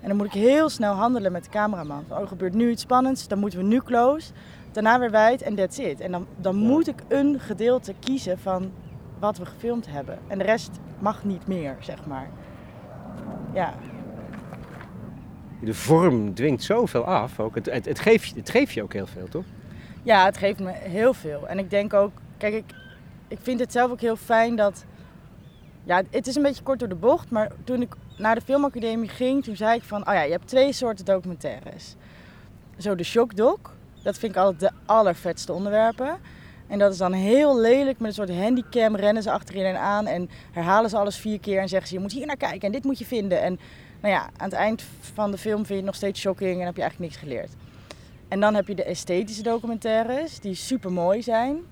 En 0.01 0.07
dan 0.07 0.17
moet 0.17 0.25
ik 0.25 0.33
heel 0.33 0.69
snel 0.69 0.93
handelen 0.93 1.31
met 1.31 1.43
de 1.43 1.49
cameraman. 1.49 2.03
Van, 2.07 2.17
oh, 2.17 2.21
er 2.21 2.27
gebeurt 2.27 2.53
nu 2.53 2.69
iets 2.69 2.81
spannends, 2.81 3.27
dan 3.27 3.39
moeten 3.39 3.59
we 3.59 3.65
nu 3.65 3.81
close. 3.81 4.31
Daarna 4.71 4.99
weer 4.99 5.11
wijd 5.11 5.41
en 5.41 5.55
that's 5.55 5.77
it. 5.77 5.99
En 5.99 6.11
dan, 6.11 6.27
dan 6.37 6.55
moet 6.55 6.87
ik 6.87 7.03
een 7.07 7.39
gedeelte 7.39 7.93
kiezen 7.99 8.39
van 8.39 8.71
wat 9.19 9.37
we 9.37 9.45
gefilmd 9.45 9.87
hebben. 9.89 10.19
En 10.27 10.37
de 10.37 10.43
rest 10.43 10.71
mag 10.99 11.23
niet 11.23 11.47
meer, 11.47 11.75
zeg 11.79 12.05
maar. 12.05 12.29
Ja. 13.53 13.73
De 15.61 15.73
vorm 15.73 16.33
dwingt 16.33 16.63
zoveel 16.63 17.05
af. 17.05 17.39
Ook. 17.39 17.55
Het, 17.55 17.65
het, 17.65 17.85
het, 17.85 17.99
geeft, 17.99 18.35
het 18.35 18.49
geeft 18.49 18.73
je 18.73 18.83
ook 18.83 18.93
heel 18.93 19.07
veel, 19.07 19.27
toch? 19.27 19.45
Ja, 20.03 20.25
het 20.25 20.37
geeft 20.37 20.59
me 20.59 20.71
heel 20.71 21.13
veel. 21.13 21.47
En 21.47 21.59
ik 21.59 21.69
denk 21.69 21.93
ook, 21.93 22.11
kijk, 22.37 22.53
ik, 22.53 22.73
ik 23.27 23.39
vind 23.41 23.59
het 23.59 23.71
zelf 23.71 23.91
ook 23.91 24.01
heel 24.01 24.15
fijn 24.15 24.55
dat. 24.55 24.85
Ja, 25.83 26.01
het 26.09 26.27
is 26.27 26.35
een 26.35 26.41
beetje 26.41 26.63
kort 26.63 26.79
door 26.79 26.89
de 26.89 26.95
bocht, 26.95 27.29
maar 27.29 27.51
toen 27.63 27.81
ik 27.81 27.95
naar 28.19 28.35
de 28.35 28.41
filmacademie 28.41 29.09
ging, 29.09 29.43
toen 29.43 29.55
zei 29.55 29.75
ik 29.75 29.83
van, 29.83 30.07
oh 30.07 30.13
ja, 30.13 30.21
je 30.21 30.31
hebt 30.31 30.47
twee 30.47 30.73
soorten 30.73 31.05
documentaires. 31.05 31.95
Zo 32.77 32.95
de 32.95 33.03
shockdoc, 33.03 33.59
dat 34.03 34.17
vind 34.17 34.31
ik 34.31 34.37
altijd 34.37 34.59
de 34.59 34.71
allervetste 34.85 35.53
onderwerpen. 35.53 36.17
En 36.67 36.79
dat 36.79 36.91
is 36.91 36.97
dan 36.97 37.13
heel 37.13 37.59
lelijk 37.59 37.99
met 37.99 38.07
een 38.07 38.13
soort 38.25 38.39
handicam, 38.39 38.95
rennen 38.95 39.23
ze 39.23 39.31
achter 39.31 39.55
iedereen 39.55 39.77
aan 39.77 40.05
en 40.05 40.29
herhalen 40.51 40.89
ze 40.89 40.97
alles 40.97 41.17
vier 41.17 41.39
keer 41.39 41.59
en 41.61 41.69
zeggen 41.69 41.87
ze, 41.87 41.93
je 41.93 41.99
moet 41.99 42.11
hier 42.11 42.25
naar 42.25 42.37
kijken 42.37 42.61
en 42.61 42.71
dit 42.71 42.83
moet 42.83 42.99
je 42.99 43.05
vinden. 43.05 43.41
En 43.41 43.59
nou 44.01 44.13
ja, 44.13 44.21
aan 44.21 44.49
het 44.49 44.53
eind 44.53 44.83
van 45.13 45.31
de 45.31 45.37
film 45.37 45.57
vind 45.57 45.67
je 45.67 45.75
het 45.75 45.85
nog 45.85 45.95
steeds 45.95 46.19
shocking 46.19 46.59
en 46.59 46.65
heb 46.65 46.75
je 46.75 46.81
eigenlijk 46.81 47.11
niks 47.11 47.23
geleerd. 47.23 47.51
En 48.27 48.39
dan 48.39 48.55
heb 48.55 48.67
je 48.67 48.75
de 48.75 48.83
esthetische 48.83 49.43
documentaires, 49.43 50.39
die 50.39 50.53
super 50.53 50.91
mooi 50.91 51.21
zijn 51.21 51.65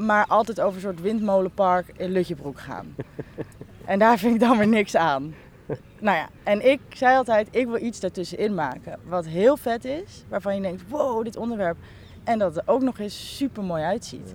maar 0.00 0.26
altijd 0.26 0.60
over 0.60 0.74
een 0.74 0.80
soort 0.80 1.00
windmolenpark 1.00 1.92
in 1.96 2.12
Lutjebroek 2.12 2.60
gaan. 2.60 2.94
en 3.84 3.98
daar 3.98 4.18
vind 4.18 4.34
ik 4.34 4.40
dan 4.40 4.58
weer 4.58 4.68
niks 4.68 4.96
aan. 4.96 5.34
Nou 6.00 6.16
ja, 6.16 6.28
en 6.42 6.70
ik 6.70 6.80
zei 6.94 7.16
altijd, 7.16 7.48
ik 7.50 7.66
wil 7.66 7.82
iets 7.82 8.00
daartussenin 8.00 8.54
maken. 8.54 8.98
Wat 9.04 9.26
heel 9.26 9.56
vet 9.56 9.84
is, 9.84 10.24
waarvan 10.28 10.54
je 10.54 10.60
denkt, 10.60 10.82
wow, 10.88 11.24
dit 11.24 11.36
onderwerp. 11.36 11.76
En 12.24 12.38
dat 12.38 12.54
het 12.54 12.66
er 12.66 12.72
ook 12.72 12.82
nog 12.82 12.98
eens 12.98 13.36
super 13.36 13.62
mooi 13.62 13.82
uitziet. 13.82 14.34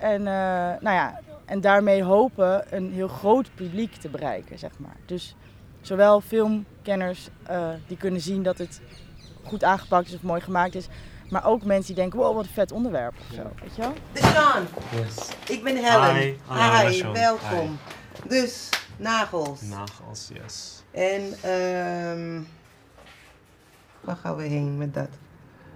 En, 0.00 0.20
uh, 0.20 0.26
nou 0.80 0.80
ja, 0.82 1.20
en 1.44 1.60
daarmee 1.60 2.02
hopen 2.02 2.64
een 2.76 2.92
heel 2.92 3.08
groot 3.08 3.50
publiek 3.54 3.94
te 3.94 4.08
bereiken, 4.08 4.58
zeg 4.58 4.70
maar. 4.78 4.96
Dus 5.06 5.36
zowel 5.80 6.20
filmkenners 6.20 7.28
uh, 7.50 7.68
die 7.86 7.96
kunnen 7.96 8.20
zien 8.20 8.42
dat 8.42 8.58
het 8.58 8.80
goed 9.42 9.64
aangepakt 9.64 10.08
is 10.08 10.14
of 10.14 10.22
mooi 10.22 10.40
gemaakt 10.40 10.74
is. 10.74 10.86
Maar 11.30 11.46
ook 11.46 11.64
mensen 11.64 11.86
die 11.86 12.02
denken, 12.02 12.18
wow, 12.18 12.34
wat 12.34 12.44
een 12.44 12.50
vet 12.50 12.72
onderwerp 12.72 13.14
of 13.20 13.34
zo, 13.34 13.42
weet 13.62 13.76
je 13.76 13.82
wel? 13.82 13.92
Sean, 14.14 14.66
Yes. 14.90 15.28
ik 15.48 15.64
ben 15.64 15.76
Helen. 15.76 16.36
Hi. 16.48 17.02
Welkom. 17.12 17.78
Dus, 18.28 18.68
nagels. 18.96 19.60
Nagels, 19.62 20.30
yes. 20.34 20.84
En, 20.90 21.22
ehm 21.42 22.42
waar 24.00 24.16
gaan 24.16 24.36
we 24.36 24.42
heen 24.42 24.78
met 24.78 24.94
dat? 24.94 25.08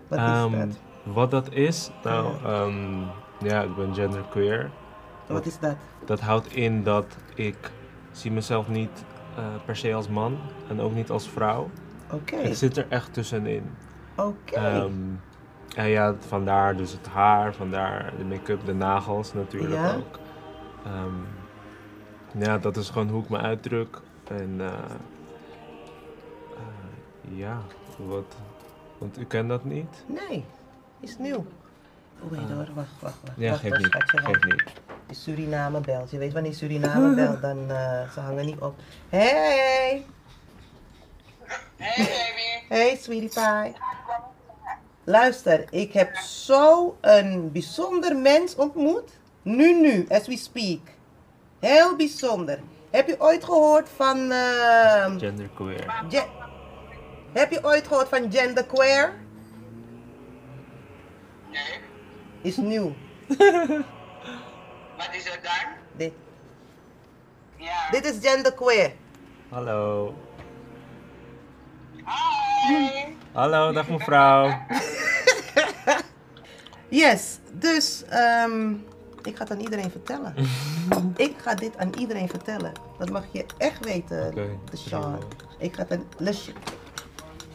Wat 0.09 0.19
Ehm, 0.19 0.53
is 0.55 0.59
dat? 0.59 0.79
Wat 1.15 1.31
dat 1.31 1.53
is? 1.53 1.91
Nou, 2.05 2.35
ehm, 2.45 3.03
ja, 3.49 3.63
ik 3.63 3.77
ben 3.77 3.95
genderqueer. 3.95 4.71
Wat 5.27 5.47
is 5.47 5.59
dat? 5.59 5.77
Dat 6.05 6.21
houdt 6.21 6.53
in 6.53 6.83
dat 6.83 7.17
ik 7.35 7.57
zie 8.13 8.31
mezelf 8.31 8.69
niet 8.69 9.05
eh, 9.37 9.45
per 9.65 9.77
se 9.77 9.95
als 9.95 10.09
man 10.09 10.39
en 10.69 10.81
ook 10.81 10.95
niet 10.95 11.11
als 11.11 11.29
vrouw. 11.29 11.71
Oké, 12.11 12.37
Het 12.37 12.59
zit 12.59 12.77
er 12.77 12.87
echt 12.89 13.13
tussenin. 13.13 13.71
oké. 14.17 14.55
Ehm, 14.55 14.93
en 15.77 15.89
ja, 15.89 16.15
vandaar 16.29 16.77
dus 16.77 16.93
het 16.93 17.07
haar, 17.09 17.55
vandaar 17.55 18.13
de 18.19 18.25
make-up, 18.25 18.65
de 18.65 18.75
nagels 18.75 19.33
natuurlijk 19.33 19.73
Ja. 19.75 19.95
ook. 19.95 20.19
Ehm, 20.85 21.15
ja, 22.39 22.59
dat 22.59 22.77
is 22.77 22.89
gewoon 22.91 23.09
hoe 23.09 23.23
ik 23.23 23.29
me 23.29 23.39
uitdruk. 23.39 24.01
En 24.29 24.57
eh, 24.61 24.67
eh, 26.57 27.37
ja, 27.39 27.59
wat, 27.97 28.35
want 28.99 29.19
u 29.19 29.25
kent 29.25 29.49
dat 29.49 29.65
niet? 29.65 30.05
Nee, 30.07 30.45
is 31.01 31.19
nieuw. 31.19 31.47
Oh, 32.23 32.31
wait 32.31 32.43
Ah. 32.43 32.57
hoor, 32.57 32.69
wacht, 32.75 32.89
wacht, 33.01 33.17
wacht. 33.23 33.37
Ja, 33.37 33.51
wacht, 33.51 33.61
geef 33.61 33.71
wacht, 33.71 33.83
niet, 33.83 33.93
schatje, 33.93 34.21
wacht. 34.21 34.35
geef 34.45 34.45
niet. 34.45 34.65
Die 35.07 35.17
Suriname 35.17 35.81
belt. 35.81 36.11
Je 36.11 36.19
weet 36.19 36.33
wanneer 36.33 36.55
Suriname 36.55 37.15
belt, 37.25 37.41
dan 37.41 37.59
uh, 37.59 38.11
ze 38.11 38.21
hangen 38.21 38.47
niet 38.47 38.59
op. 38.61 38.75
Hey! 39.09 40.05
Hey, 41.77 41.97
baby. 41.97 42.75
Hey, 42.75 42.97
sweetie 42.97 43.29
pie. 43.29 43.73
Luister, 45.05 45.65
ik 45.71 45.93
heb 45.93 46.17
zo 46.17 46.97
een 47.01 47.53
bijzonder 47.53 48.17
mens 48.17 48.55
ontmoet. 48.57 49.11
Nu, 49.43 49.81
nu, 49.81 50.07
as 50.09 50.27
we 50.27 50.37
speak. 50.37 50.81
Heel 51.61 51.97
bijzonder. 51.97 52.59
Heb 52.91 53.07
je 53.09 53.21
ooit 53.21 53.45
gehoord 53.45 53.89
van... 53.97 54.19
Uh, 54.33 55.05
Genderqueer. 55.17 55.95
ge- 56.09 56.27
heb 57.33 57.51
je 57.51 57.65
ooit 57.65 57.87
gehoord 57.87 58.09
van 58.09 58.33
genderqueer? 58.33 59.15
Nee. 61.51 61.81
Is 62.43 62.57
nieuw. 62.57 62.95
Wat 64.99 65.09
is 65.13 65.25
het 65.25 65.41
dan? 65.43 65.73
Dit. 65.97 66.13
Ja. 67.57 67.91
Dit 67.91 68.05
is 68.05 68.29
genderqueer. 68.31 68.93
Hallo. 69.49 70.15
Hallo, 73.33 73.73
dag 73.73 73.89
mevrouw. 73.89 74.49
Yes, 76.91 77.39
dus 77.53 78.05
ehm, 78.09 78.75
ik 79.27 79.37
ga 79.37 79.43
het 79.43 79.53
aan 79.53 79.61
iedereen 79.61 79.91
vertellen. 79.91 80.35
ik 81.17 81.35
ga 81.39 81.55
dit 81.55 81.77
aan 81.77 81.93
iedereen 81.99 82.29
vertellen. 82.29 82.73
Dat 82.99 83.11
mag 83.11 83.25
je 83.33 83.45
echt 83.59 83.85
weten, 83.85 84.35
de 84.35 84.77
Sean. 84.77 85.19
Ik 85.59 85.75
ga 85.75 85.83
het 85.83 85.93
aan 85.93 86.05
Les- 86.17 86.53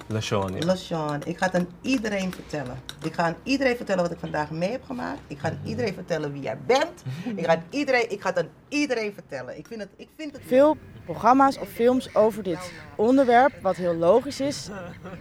LaShawn, 0.08 0.54
ja. 0.54 0.66
LaShawn, 0.66 1.22
ik 1.26 1.38
ga 1.38 1.46
het 1.46 1.56
aan 1.56 1.68
iedereen 1.82 2.34
vertellen. 2.34 2.82
Ik 3.04 3.14
ga 3.14 3.24
aan 3.24 3.36
iedereen 3.44 3.76
vertellen 3.76 4.02
wat 4.04 4.12
ik 4.12 4.20
vandaag 4.20 4.52
mee 4.52 4.72
heb 4.72 4.84
gemaakt. 4.84 5.20
Ik 5.28 5.40
ga 5.40 5.48
aan 5.48 5.60
iedereen 5.66 5.94
vertellen 5.94 6.32
wie 6.32 6.42
jij 6.42 6.58
bent. 6.66 7.04
Ik 7.36 7.46
ga, 7.46 7.52
aan 7.52 7.64
iedereen, 7.70 8.12
ik 8.12 8.22
ga 8.22 8.30
het 8.30 8.38
aan 8.38 8.50
iedereen 8.68 9.14
vertellen. 9.14 9.58
Ik 9.58 9.68
vind 9.68 9.82
het, 9.82 9.90
ik 9.96 10.08
vind 10.18 10.32
het 10.32 10.42
Veel 10.46 10.78
programma's 11.06 11.58
of 11.58 11.70
films 11.70 12.16
over 12.16 12.44
dit 12.44 12.72
onderwerp, 12.96 13.54
wat 13.62 13.76
heel 13.76 13.96
logisch 13.96 14.40
is, 14.40 14.70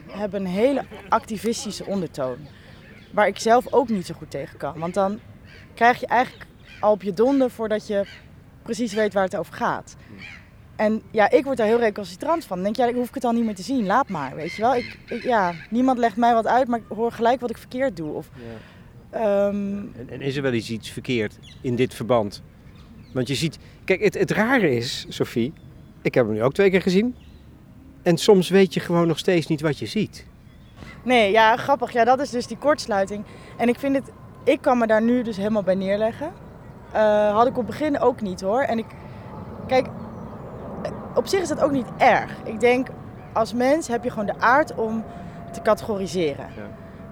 hebben 0.09 0.41
een 0.41 0.47
hele 0.47 0.85
activistische 1.09 1.87
ondertoon. 1.87 2.37
Waar 3.13 3.27
ik 3.27 3.39
zelf 3.39 3.73
ook 3.73 3.89
niet 3.89 4.07
zo 4.07 4.15
goed 4.15 4.31
tegen 4.31 4.59
kan. 4.59 4.79
Want 4.79 4.95
dan 4.95 5.21
krijg 5.75 6.01
je 6.01 6.07
eigenlijk 6.07 6.47
al 6.81 6.93
op 6.93 7.03
je 7.03 7.13
donder 7.13 7.51
voordat 7.51 7.87
je 7.87 8.07
precies 8.63 8.93
weet 8.93 9.13
waar 9.13 9.25
het 9.25 9.37
over 9.37 9.55
gaat. 9.55 9.97
En 10.77 11.03
ja, 11.11 11.31
ik 11.31 11.45
word 11.45 11.57
daar 11.57 11.67
heel 11.67 11.79
recalcitrant 11.81 12.45
van. 12.45 12.57
Dan 12.57 12.65
denk 12.65 12.77
je, 12.77 12.83
ja, 12.83 12.89
ik 12.89 12.95
hoef 12.95 13.09
ik 13.09 13.15
het 13.15 13.23
dan 13.23 13.35
niet 13.35 13.45
meer 13.45 13.55
te 13.55 13.63
zien, 13.63 13.87
laat 13.87 14.09
maar, 14.09 14.35
weet 14.35 14.53
je 14.53 14.63
wel. 14.63 14.75
Ik, 14.75 14.99
ik- 15.07 15.23
ja, 15.23 15.53
niemand 15.71 15.99
legt 15.99 16.17
mij 16.17 16.35
wat 16.35 16.47
uit, 16.47 16.69
maar 16.69 16.79
ik 16.79 16.85
hoor 16.97 17.13
gelijk 17.13 17.41
wat 17.41 17.51
ik 17.51 17.59
verkeerd 17.59 17.97
doe. 17.97 18.13
Of, 18.13 18.29
ehm, 19.11 19.77
En, 19.77 20.07
en 20.11 20.21
is 20.21 20.37
er 20.37 20.43
wel 20.43 20.53
eens 20.53 20.71
iets 20.71 20.91
verkeerd 20.91 21.39
in 21.61 21.77
dit 21.77 21.95
verband? 21.95 22.43
Want 23.13 23.29
je 23.29 23.35
ziet, 23.35 23.59
kijk, 23.85 24.03
het, 24.03 24.15
het 24.19 24.31
rare 24.31 24.75
is, 24.77 25.07
Sophie, 25.09 25.53
ik 26.03 26.15
heb 26.15 26.25
hem 26.27 26.35
nu 26.35 26.43
ook 26.43 26.55
twee 26.55 26.71
keer 26.71 26.83
gezien. 26.83 27.15
En 28.03 28.17
soms 28.17 28.49
weet 28.49 28.75
je 28.75 28.81
gewoon 28.81 29.07
nog 29.07 29.19
steeds 29.19 29.47
niet 29.47 29.61
wat 29.61 29.79
je 29.79 29.87
ziet. 29.87 30.27
Nee, 31.05 31.31
ja, 31.31 31.57
grappig. 31.57 31.93
Ja, 31.93 32.05
dat 32.05 32.21
is 32.21 32.31
dus 32.31 32.47
die 32.47 32.57
kortsluiting. 32.59 33.25
En 33.57 33.69
ik 33.69 33.79
vind 33.79 33.95
het, 33.97 34.11
ik 34.45 34.61
kan 34.61 34.79
me 34.79 34.87
daar 34.87 35.03
nu 35.03 35.23
dus 35.23 35.37
helemaal 35.37 35.63
bij 35.63 35.75
neerleggen. 35.75 36.33
Eh, 36.93 37.35
had 37.35 37.47
ik 37.47 37.57
op 37.57 37.67
het 37.67 37.67
begin 37.67 38.01
ook 38.01 38.21
niet 38.21 38.41
hoor. 38.41 38.61
En 38.61 38.79
ik, 38.79 38.87
kijk, 39.67 39.87
op 41.15 41.27
zich 41.27 41.41
is 41.41 41.49
dat 41.49 41.61
ook 41.61 41.71
niet 41.71 41.89
erg. 41.97 42.31
Ik 42.45 42.61
denk, 42.61 42.89
als 43.33 43.55
mens 43.55 43.89
heb 43.89 44.05
je 44.05 44.11
gewoon 44.11 44.27
de 44.27 44.39
aard 44.39 44.75
om 44.75 45.05
te 45.53 45.63
categoriseren. 45.63 46.47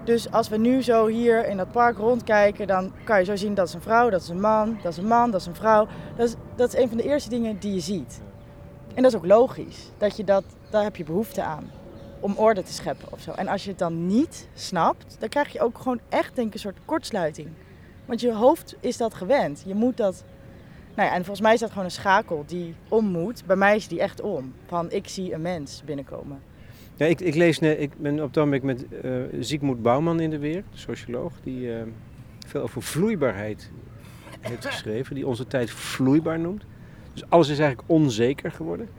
Dus 0.03 0.31
als 0.31 0.49
we 0.49 0.57
nu 0.57 0.83
zo 0.83 1.07
hier 1.07 1.47
in 1.47 1.57
dat 1.57 1.71
park 1.71 1.97
rondkijken, 1.97 2.67
dan 2.67 2.91
kan 3.03 3.19
je 3.19 3.25
zo 3.25 3.35
zien 3.35 3.53
dat 3.53 3.67
is 3.67 3.73
een 3.73 3.81
vrouw, 3.81 4.09
dat 4.09 4.21
is 4.21 4.29
een 4.29 4.39
man, 4.39 4.77
dat 4.81 4.91
is 4.91 4.97
een 4.97 5.07
man, 5.07 5.31
dat 5.31 5.41
is 5.41 5.47
een 5.47 5.55
vrouw. 5.55 5.87
Dat 6.15 6.27
is, 6.27 6.35
dat 6.55 6.73
is 6.73 6.79
een 6.79 6.87
van 6.87 6.97
de 6.97 7.03
eerste 7.03 7.29
dingen 7.29 7.59
die 7.59 7.73
je 7.73 7.79
ziet. 7.79 8.21
En 8.93 9.03
dat 9.03 9.11
is 9.11 9.17
ook 9.17 9.25
logisch. 9.25 9.91
Dat 9.97 10.17
je 10.17 10.23
dat, 10.23 10.43
daar 10.69 10.83
heb 10.83 10.95
je 10.95 11.03
behoefte 11.03 11.43
aan. 11.43 11.71
Om 12.21 12.33
orde 12.35 12.63
te 12.63 12.73
scheppen 12.73 13.11
of 13.11 13.21
zo. 13.21 13.31
En 13.31 13.47
als 13.47 13.63
je 13.63 13.69
het 13.69 13.79
dan 13.79 14.07
niet 14.07 14.47
snapt, 14.53 15.15
dan 15.19 15.29
krijg 15.29 15.53
je 15.53 15.59
ook 15.61 15.77
gewoon 15.77 15.99
echt 16.09 16.35
denk 16.35 16.47
ik 16.47 16.53
een 16.53 16.59
soort 16.59 16.77
kortsluiting. 16.85 17.47
Want 18.05 18.21
je 18.21 18.33
hoofd 18.33 18.75
is 18.79 18.97
dat 18.97 19.13
gewend. 19.13 19.63
Je 19.65 19.75
moet 19.75 19.97
dat... 19.97 20.23
Nou 20.95 21.07
ja, 21.09 21.15
en 21.15 21.19
volgens 21.25 21.41
mij 21.41 21.53
is 21.53 21.59
dat 21.59 21.69
gewoon 21.69 21.85
een 21.85 21.91
schakel 21.91 22.43
die 22.47 22.73
om 22.87 23.05
moet. 23.05 23.43
Bij 23.45 23.55
mij 23.55 23.75
is 23.75 23.87
die 23.87 23.99
echt 24.01 24.21
om. 24.21 24.53
Van 24.67 24.91
ik 24.91 25.07
zie 25.07 25.33
een 25.33 25.41
mens 25.41 25.81
binnenkomen. 25.85 26.41
Ja, 26.95 27.05
ik, 27.05 27.19
ik 27.21 27.35
lees, 27.35 27.59
ne- 27.59 27.77
ik 27.77 27.91
ben 27.97 28.23
op 28.23 28.33
dat 28.33 28.43
moment 28.43 28.63
met 28.63 28.85
eh 29.01 29.11
Ziekmoed 29.39 29.81
Bouwman 29.81 30.19
in 30.19 30.29
de 30.29 30.37
weer, 30.39 30.63
socioloog, 30.73 31.33
die 31.43 31.73
eh, 31.75 31.81
veel 32.47 32.61
over 32.61 32.81
vloeibaarheid 32.81 33.71
heeft 34.39 34.65
geschreven, 34.65 35.15
die 35.15 35.27
onze 35.27 35.47
tijd 35.47 35.71
vloeibaar 35.71 36.39
noemt. 36.39 36.63
Dus 37.13 37.23
alles 37.29 37.49
is 37.49 37.59
eigenlijk 37.59 37.89
onzeker 37.89 38.51
geworden. 38.51 38.89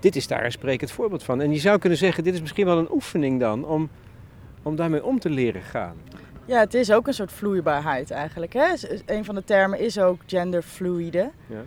Dit 0.00 0.16
is 0.16 0.26
daar 0.26 0.44
een 0.44 0.52
sprekend 0.52 0.90
voorbeeld 0.90 1.22
van. 1.22 1.40
En 1.40 1.52
je 1.52 1.58
zou 1.58 1.78
kunnen 1.78 1.98
zeggen, 1.98 2.24
dit 2.24 2.34
is 2.34 2.40
misschien 2.40 2.66
wel 2.66 2.78
een 2.78 2.92
oefening 2.92 3.40
dan 3.40 3.64
om, 3.64 3.90
om 4.62 4.76
daarmee 4.76 5.04
om 5.04 5.18
te 5.18 5.30
leren 5.30 5.62
gaan. 5.62 5.96
Ja, 6.44 6.60
het 6.60 6.74
is 6.74 6.92
ook 6.92 7.06
een 7.06 7.14
soort 7.14 7.32
vloeibaarheid 7.32 8.10
eigenlijk. 8.10 8.52
Hè? 8.52 8.66
Een 9.06 9.24
van 9.24 9.34
de 9.34 9.44
termen 9.44 9.78
is 9.78 9.98
ook 9.98 10.20
genderfluide. 10.26 11.30
Ja. 11.46 11.62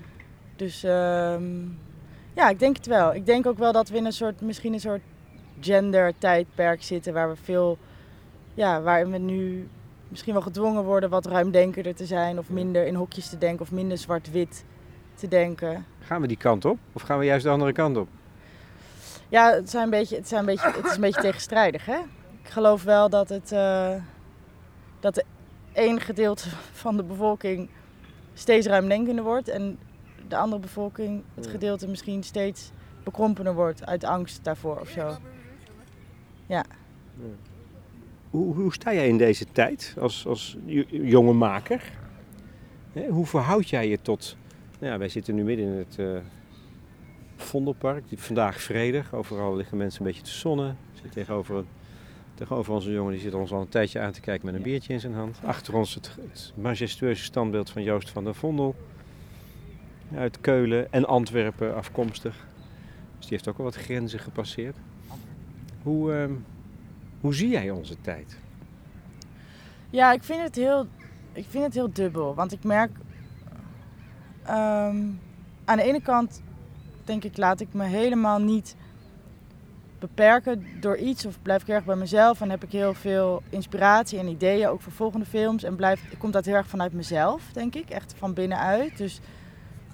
Dus 0.55 0.83
ehm, 0.83 1.43
ja, 2.33 2.49
ik 2.49 2.59
denk 2.59 2.75
het 2.75 2.85
wel. 2.85 3.15
Ik 3.15 3.25
denk 3.25 3.45
ook 3.45 3.57
wel 3.57 3.71
dat 3.71 3.89
we 3.89 3.97
in 3.97 4.05
een 4.05 4.11
soort, 4.11 4.41
misschien 4.41 4.73
een 4.73 4.79
soort 4.79 5.01
gender-tijdperk 5.59 6.83
zitten 6.83 7.13
waar 7.13 7.29
we 7.29 7.35
veel, 7.43 7.77
ja, 8.53 8.81
waarin 8.81 9.11
we 9.11 9.17
nu 9.17 9.67
misschien 10.07 10.33
wel 10.33 10.41
gedwongen 10.41 10.83
worden 10.83 11.09
wat 11.09 11.25
ruimdenkerder 11.25 11.95
te 11.95 12.05
zijn 12.05 12.37
of 12.37 12.49
minder 12.49 12.85
in 12.85 12.95
hokjes 12.95 13.29
te 13.29 13.37
denken 13.37 13.61
of 13.61 13.71
minder 13.71 13.97
zwart-wit 13.97 14.65
te 15.15 15.27
denken. 15.27 15.85
Gaan 15.99 16.21
we 16.21 16.27
die 16.27 16.37
kant 16.37 16.65
op 16.65 16.77
of 16.93 17.01
gaan 17.01 17.19
we 17.19 17.25
juist 17.25 17.43
de 17.43 17.49
andere 17.49 17.71
kant 17.71 17.97
op? 17.97 18.07
Ja, 19.31 19.53
het, 19.53 19.69
zijn 19.69 19.83
een 19.83 19.89
beetje, 19.89 20.15
het, 20.15 20.27
zijn 20.27 20.39
een 20.39 20.45
beetje, 20.45 20.71
het 20.71 20.85
is 20.85 20.95
een 20.95 21.01
beetje 21.01 21.21
tegenstrijdig. 21.21 21.85
Hè? 21.85 21.97
Ik 22.43 22.49
geloof 22.49 22.83
wel 22.83 23.09
dat, 23.09 23.29
het, 23.29 23.51
eh, 23.51 23.93
dat 24.99 25.23
één 25.73 26.01
gedeelte 26.01 26.49
van 26.71 26.97
de 26.97 27.03
bevolking 27.03 27.69
steeds 28.33 28.67
ruimdenkender 28.67 29.23
wordt 29.23 29.47
en 29.47 29.79
de 30.27 30.37
andere 30.37 30.61
bevolking, 30.61 31.23
het 31.35 31.47
gedeelte 31.47 31.87
misschien 31.87 32.23
steeds 32.23 32.71
bekrompener 33.03 33.53
wordt 33.53 33.85
uit 33.85 34.03
angst 34.03 34.43
daarvoor 34.43 34.79
of 34.79 34.89
zo. 34.89 35.17
Ja. 36.45 36.65
Hoe, 38.29 38.55
hoe 38.55 38.73
sta 38.73 38.93
jij 38.93 39.07
in 39.07 39.17
deze 39.17 39.45
tijd 39.51 39.95
als, 39.99 40.27
als 40.27 40.57
jonge 40.89 41.33
maker? 41.33 41.91
Hoe 43.09 43.25
verhoud 43.25 43.69
jij 43.69 43.87
je 43.87 44.01
tot... 44.01 44.37
Nou 44.79 44.91
ja, 44.91 44.99
wij 44.99 45.09
zitten 45.09 45.35
nu 45.35 45.43
midden 45.43 45.65
in 45.65 45.77
het 45.77 45.99
eh, 45.99 46.21
Vondelpark. 47.41 48.09
Die- 48.09 48.17
Vandaag 48.19 48.61
vredig. 48.61 49.13
Overal 49.13 49.55
liggen 49.55 49.77
mensen 49.77 50.01
een 50.01 50.07
beetje 50.07 50.21
te 50.23 50.29
zonnen. 50.31 50.77
Zitten 50.93 51.11
tegenover, 51.11 51.55
een- 51.55 51.67
tegenover 52.33 52.73
onze 52.73 52.91
jongen 52.91 53.11
die 53.11 53.21
zit 53.21 53.33
ons 53.33 53.51
al 53.51 53.61
een 53.61 53.69
tijdje 53.69 53.99
aan 53.99 54.11
te 54.11 54.21
kijken 54.21 54.45
met 54.45 54.55
een 54.55 54.61
biertje 54.61 54.93
in 54.93 54.99
zijn 54.99 55.13
hand. 55.13 55.39
Achter 55.45 55.75
ons 55.75 55.95
het, 55.95 56.15
het 56.29 56.53
majestueuze 56.55 57.23
standbeeld 57.23 57.69
van 57.69 57.83
Joost 57.83 58.09
van 58.09 58.23
der 58.23 58.35
Vondel. 58.35 58.75
Uit 60.15 60.41
Keulen 60.41 60.91
en 60.93 61.05
Antwerpen 61.07 61.75
afkomstig. 61.75 62.35
Dus 63.17 63.29
die 63.29 63.29
heeft 63.29 63.47
ook 63.47 63.57
al 63.57 63.63
wat 63.63 63.75
grenzen 63.75 64.19
gepasseerd. 64.19 64.75
Hoe, 65.83 66.13
ehm, 66.13 66.31
hoe 67.21 67.33
zie 67.35 67.49
jij 67.49 67.69
onze 67.69 68.01
tijd? 68.01 68.37
Ja, 69.89 70.11
ik 70.13 70.23
vind 70.23 70.41
het 70.41 70.55
heel, 70.55 70.87
ik 71.33 71.45
vind 71.49 71.63
het 71.63 71.73
heel 71.73 71.91
dubbel. 71.93 72.35
Want 72.35 72.51
ik 72.51 72.63
merk. 72.63 72.91
ehm, 74.43 74.97
aan 75.65 75.77
de 75.77 75.83
ene 75.83 76.01
kant 76.01 76.41
denk 77.07 77.23
ik, 77.23 77.37
laat 77.37 77.59
ik 77.59 77.73
me 77.73 77.83
helemaal 77.83 78.39
niet 78.39 78.75
beperken 79.99 80.65
door 80.79 80.97
iets. 80.97 81.25
Of 81.25 81.41
blijf 81.41 81.61
ik 81.61 81.67
erg 81.67 81.85
bij 81.85 81.95
mezelf 81.95 82.41
en 82.41 82.49
heb 82.49 82.63
ik 82.63 82.71
heel 82.71 82.93
veel 82.93 83.43
inspiratie 83.49 84.19
en 84.19 84.27
ideeën 84.27 84.67
ook 84.67 84.81
voor 84.81 84.91
volgende 84.91 85.25
films. 85.25 85.63
En 85.63 85.75
blijft, 85.75 86.17
komt 86.17 86.33
dat 86.33 86.45
heel 86.45 86.55
erg 86.55 86.67
vanuit 86.67 86.93
mezelf, 86.93 87.43
denk 87.53 87.75
ik. 87.75 87.89
Echt 87.89 88.13
van 88.17 88.33
binnenuit. 88.33 88.97
Dus 88.97 89.19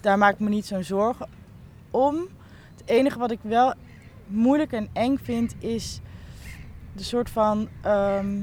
daar 0.01 0.17
maak 0.17 0.33
ik 0.33 0.39
me 0.39 0.49
niet 0.49 0.65
zo'n 0.65 0.83
zorgen 0.83 1.29
om. 1.91 2.15
Het 2.77 2.81
enige 2.85 3.19
wat 3.19 3.31
ik 3.31 3.39
wel 3.41 3.73
moeilijk 4.27 4.71
en 4.71 4.89
eng 4.93 5.17
vind 5.17 5.55
is 5.59 5.99
de 6.93 7.03
soort 7.03 7.29
van 7.29 7.67
ehm, 7.81 8.41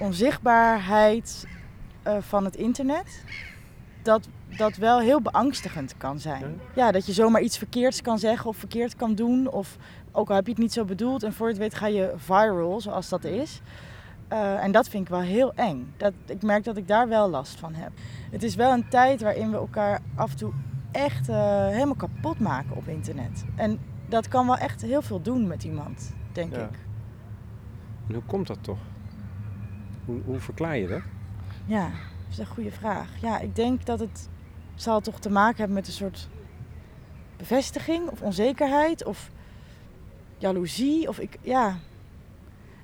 onzichtbaarheid 0.00 1.46
eh, 2.02 2.16
van 2.20 2.44
het 2.44 2.56
internet. 2.56 3.24
Dat 4.02 4.28
dat 4.56 4.76
wel 4.76 5.00
heel 5.00 5.20
beangstigend 5.22 5.96
kan 5.96 6.18
zijn. 6.20 6.60
Ja, 6.74 6.92
dat 6.92 7.06
je 7.06 7.12
zomaar 7.12 7.40
iets 7.42 7.58
verkeerds 7.58 8.00
kan 8.02 8.18
zeggen 8.18 8.50
of 8.50 8.56
verkeerd 8.56 8.96
kan 8.96 9.14
doen. 9.14 9.50
Of 9.50 9.76
ook 10.12 10.28
al 10.28 10.34
heb 10.36 10.44
je 10.46 10.52
het 10.52 10.60
niet 10.60 10.72
zo 10.72 10.84
bedoeld 10.84 11.22
en 11.22 11.32
voor 11.32 11.46
je 11.46 11.52
het 11.52 11.62
weet 11.62 11.74
ga 11.74 11.86
je 11.86 12.12
viral, 12.16 12.80
zoals 12.80 13.08
dat 13.08 13.24
is. 13.24 13.60
Eh, 14.28 14.64
en 14.64 14.72
dat 14.72 14.88
vind 14.88 15.02
ik 15.04 15.08
wel 15.10 15.20
heel 15.20 15.54
eng. 15.54 15.92
Dat, 15.96 16.12
ik 16.26 16.42
merk 16.42 16.64
dat 16.64 16.76
ik 16.76 16.88
daar 16.88 17.08
wel 17.08 17.28
last 17.28 17.58
van 17.58 17.74
heb. 17.74 17.90
Het 18.30 18.42
is 18.42 18.54
wel 18.54 18.72
een 18.72 18.88
tijd 18.88 19.20
waarin 19.22 19.50
we 19.50 19.56
elkaar 19.56 20.00
af 20.14 20.30
en 20.30 20.36
toe 20.36 20.52
echt 20.92 21.28
eh, 21.28 21.66
helemaal 21.66 21.94
kapot 21.94 22.38
maken 22.38 22.76
op 22.76 22.88
internet. 22.88 23.44
En 23.56 23.78
dat 24.08 24.28
kan 24.28 24.46
wel 24.46 24.56
echt 24.56 24.82
heel 24.82 25.02
veel 25.02 25.22
doen 25.22 25.46
met 25.46 25.64
iemand, 25.64 26.14
denk 26.32 26.54
Ja. 26.56 26.62
ik. 26.62 26.78
En 28.08 28.14
hoe 28.14 28.22
komt 28.26 28.46
dat 28.46 28.58
toch? 28.60 28.78
Hoe, 30.04 30.20
hoe 30.24 30.38
verklaar 30.38 30.76
je 30.76 30.88
dat? 30.88 31.02
Ja, 31.66 31.82
dat 31.84 32.30
is 32.30 32.38
een 32.38 32.46
goede 32.46 32.70
vraag. 32.72 33.08
Ja, 33.20 33.38
ik 33.38 33.56
denk 33.56 33.86
dat 33.86 34.00
het 34.00 34.28
zal 34.82 35.00
toch 35.00 35.18
te 35.20 35.30
maken 35.30 35.56
hebben 35.56 35.76
met 35.76 35.86
een 35.86 35.92
soort 35.92 36.28
bevestiging 37.36 38.08
of 38.08 38.22
onzekerheid 38.22 39.04
of 39.04 39.30
jaloezie. 40.38 41.08
Of 41.08 41.18
ik, 41.18 41.38
ja, 41.40 41.76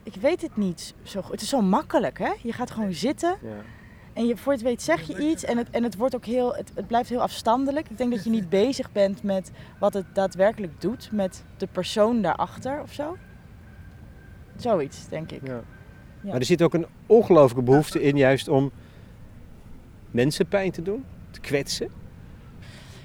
ik 0.02 0.14
weet 0.14 0.42
het 0.42 0.56
niet 0.56 0.94
zo 1.02 1.22
goed. 1.22 1.30
Het 1.32 1.40
is 1.42 1.48
zo 1.48 1.60
makkelijk, 1.60 2.18
hè? 2.18 2.32
Je 2.42 2.52
gaat 2.52 2.70
gewoon 2.70 2.92
zitten 2.92 3.36
Ja. 3.42 3.48
en 4.12 4.26
je, 4.26 4.36
voor 4.36 4.52
je 4.52 4.58
het 4.58 4.68
weet 4.68 4.82
zeg 4.82 5.02
je 5.02 5.30
iets 5.30 5.44
en 5.44 5.56
het, 5.56 5.70
en 5.70 5.82
het 5.82 5.96
wordt 5.96 6.14
ook 6.14 6.24
heel, 6.24 6.54
het, 6.54 6.72
het 6.74 6.86
blijft 6.86 7.08
heel 7.08 7.22
afstandelijk. 7.22 7.90
Ik 7.90 7.98
denk 7.98 8.10
dat 8.14 8.24
je 8.24 8.30
niet 8.30 8.48
bezig 8.64 8.92
bent 8.92 9.22
met 9.22 9.50
wat 9.78 9.94
het 9.94 10.06
daadwerkelijk 10.12 10.80
doet 10.80 11.08
met 11.12 11.44
de 11.56 11.66
persoon 11.66 12.22
daarachter 12.22 12.80
of 12.82 12.92
zo. 12.92 13.16
Zoiets, 14.56 15.08
denk 15.08 15.30
ik. 15.32 15.46
Ja. 15.46 15.52
Ja. 16.20 16.30
Maar 16.30 16.38
er 16.38 16.44
zit 16.44 16.62
ook 16.62 16.74
een 16.74 16.86
ongelooflijke 17.06 17.62
behoefte 17.64 18.02
in 18.02 18.16
juist 18.16 18.48
om 18.48 18.70
mensen 20.10 20.46
pijn 20.48 20.70
te 20.70 20.82
doen, 20.82 21.04
kwetsen. 21.44 21.88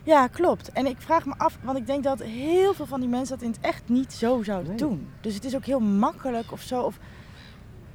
Ja, 0.04 0.28
klopt. 0.28 0.71
En 0.71 0.86
ik 0.86 1.02
vraag 1.02 1.25
me 1.25 1.34
af, 1.38 1.58
want 1.63 1.78
ik 1.78 1.86
denk 1.88 2.04
dat 2.04 2.21
heel 2.23 2.73
veel 2.73 2.86
van 2.86 2.99
die 2.99 3.10
mensen 3.10 3.36
dat 3.38 3.45
in 3.45 3.52
het 3.52 3.60
echt 3.62 3.89
niet 3.89 4.13
zo 4.13 4.43
zouden 4.43 4.69
Nee. 4.69 4.78
doen. 4.78 5.10
Dus 5.21 5.34
het 5.34 5.45
is 5.45 5.56
ook 5.56 5.65
heel 5.65 5.80
makkelijk 5.80 6.52
of 6.52 6.62
zo. 6.62 6.82
Of, 6.82 6.97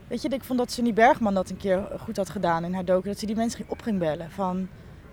weet 0.09 0.23
je, 0.23 0.29
ik 0.29 0.45
vond 0.45 0.59
dat 0.59 0.73
Sunny 0.73 0.93
Bergman 0.93 1.35
dat 1.35 1.51
een 1.51 1.57
keer 1.57 1.89
goed 2.01 2.17
had 2.17 2.31
gedaan 2.31 2.65
in 2.65 2.75
haar 2.75 2.85
docu. 2.85 3.09
Dat 3.09 3.19
ze 3.19 3.27
die 3.27 3.37
mensen 3.37 3.59
ging 3.59 3.71
op 3.71 3.83
ging 3.83 3.99
bellen 3.99 4.31
van, 4.31 4.69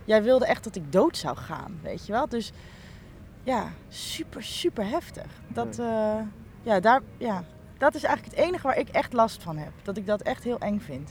jij 0.05 0.23
wilde 0.23 0.45
echt 0.45 0.63
dat 0.63 0.75
ik 0.75 0.91
dood 0.91 1.17
zou 1.17 1.37
gaan, 1.37 1.79
weet 1.83 2.05
je 2.05 2.11
wel. 2.11 2.27
Dus 2.29 2.51
ja, 3.43 3.67
super, 3.89 4.43
super 4.43 4.89
heftig. 4.89 5.25
Dat, 5.47 5.79
eh, 5.79 6.15
ja, 6.63 6.79
daar, 6.79 7.01
ja, 7.17 7.43
dat 7.77 7.95
is 7.95 8.03
eigenlijk 8.03 8.35
het 8.35 8.45
enige 8.45 8.67
waar 8.67 8.77
ik 8.77 8.89
echt 8.89 9.13
last 9.13 9.43
van 9.43 9.57
heb. 9.57 9.71
Dat 9.83 9.97
ik 9.97 10.05
dat 10.05 10.21
echt 10.21 10.43
heel 10.43 10.59
eng 10.59 10.79
vind. 10.79 11.09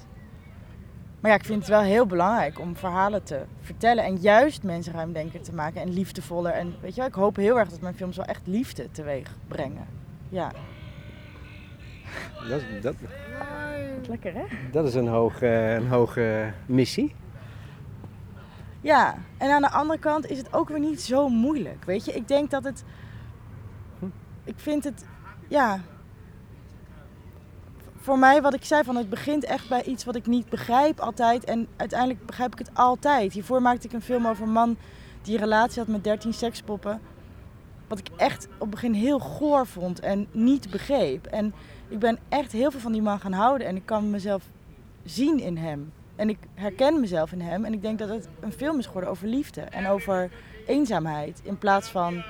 Maar 1.20 1.30
ja, 1.30 1.36
ik 1.36 1.44
vind 1.44 1.58
het 1.58 1.68
wel 1.68 1.80
heel 1.80 2.06
belangrijk 2.06 2.58
om 2.58 2.76
verhalen 2.76 3.22
te 3.22 3.40
vertellen 3.60 4.04
en 4.04 4.16
juist 4.16 4.62
mensen 4.62 4.92
ruimdenker 4.92 5.40
te 5.40 5.54
maken 5.54 5.80
en 5.80 5.92
liefdevoller. 5.92 6.52
En 6.52 6.74
weet 6.80 6.94
je 6.94 7.00
wel, 7.00 7.08
ik 7.08 7.14
hoop 7.14 7.36
heel 7.36 7.58
erg 7.58 7.68
dat 7.68 7.80
mijn 7.80 7.94
films 7.94 8.16
wel 8.16 8.24
echt 8.24 8.46
liefde 8.46 8.90
teweeg 8.90 9.36
brengen. 9.48 9.86
Ja, 10.28 10.52
Dat, 12.48 12.62
dat, 12.82 12.94
lekker 14.08 14.34
hè? 14.34 14.44
dat 14.72 14.86
is 14.86 14.94
een 14.94 15.08
hoge, 15.08 15.46
een 15.46 15.88
hoge 15.88 16.52
missie. 16.66 17.14
Ja, 18.80 19.14
en 19.36 19.50
aan 19.50 19.62
de 19.62 19.70
andere 19.70 19.98
kant 19.98 20.30
is 20.30 20.38
het 20.38 20.52
ook 20.52 20.68
weer 20.68 20.80
niet 20.80 21.00
zo 21.02 21.28
moeilijk. 21.28 21.84
Weet 21.84 22.04
je, 22.04 22.12
ik 22.12 22.28
denk 22.28 22.50
dat 22.50 22.64
het. 22.64 22.84
Ik 24.44 24.54
vind 24.56 24.84
het. 24.84 25.04
Ja. 25.48 25.80
Voor 28.02 28.18
mij, 28.18 28.42
wat 28.42 28.54
ik 28.54 28.64
zei, 28.64 28.84
van 28.84 28.96
het 28.96 29.10
begint 29.10 29.44
echt 29.44 29.68
bij 29.68 29.84
iets 29.84 30.04
wat 30.04 30.16
ik 30.16 30.26
niet 30.26 30.48
begrijp 30.48 31.00
altijd. 31.00 31.44
En 31.44 31.66
uiteindelijk 31.76 32.26
begrijp 32.26 32.52
ik 32.52 32.58
het 32.58 32.70
altijd. 32.74 33.32
Hiervoor 33.32 33.62
maakte 33.62 33.86
ik 33.86 33.92
een 33.92 34.02
film 34.02 34.26
over 34.26 34.44
een 34.44 34.52
man 34.52 34.76
die 35.22 35.34
een 35.34 35.40
relatie 35.40 35.78
had 35.78 35.88
met 35.88 36.04
13 36.04 36.32
sekspoppen. 36.32 37.00
Wat 37.88 37.98
ik 37.98 38.08
echt 38.16 38.48
op 38.52 38.60
het 38.60 38.70
begin 38.70 38.92
heel 38.92 39.18
goor 39.18 39.66
vond 39.66 40.00
en 40.00 40.26
niet 40.30 40.70
begreep. 40.70 41.26
En 41.26 41.54
ik 41.88 41.98
ben 41.98 42.18
echt 42.28 42.52
heel 42.52 42.70
veel 42.70 42.80
van 42.80 42.92
die 42.92 43.02
man 43.02 43.20
gaan 43.20 43.32
houden. 43.32 43.66
En 43.66 43.76
ik 43.76 43.86
kan 43.86 44.10
mezelf 44.10 44.42
zien 45.04 45.40
in 45.40 45.56
hem. 45.56 45.92
En 46.16 46.28
ik 46.28 46.38
herken 46.54 47.00
mezelf 47.00 47.32
in 47.32 47.40
hem. 47.40 47.64
En 47.64 47.72
ik 47.72 47.82
denk 47.82 47.98
dat 47.98 48.08
het 48.08 48.28
een 48.40 48.52
film 48.52 48.78
is 48.78 48.86
geworden 48.86 49.10
over 49.10 49.26
liefde. 49.26 49.60
En 49.60 49.86
over 49.86 50.30
eenzaamheid. 50.66 51.40
In 51.44 51.58
plaats 51.58 51.88
van 51.88 52.22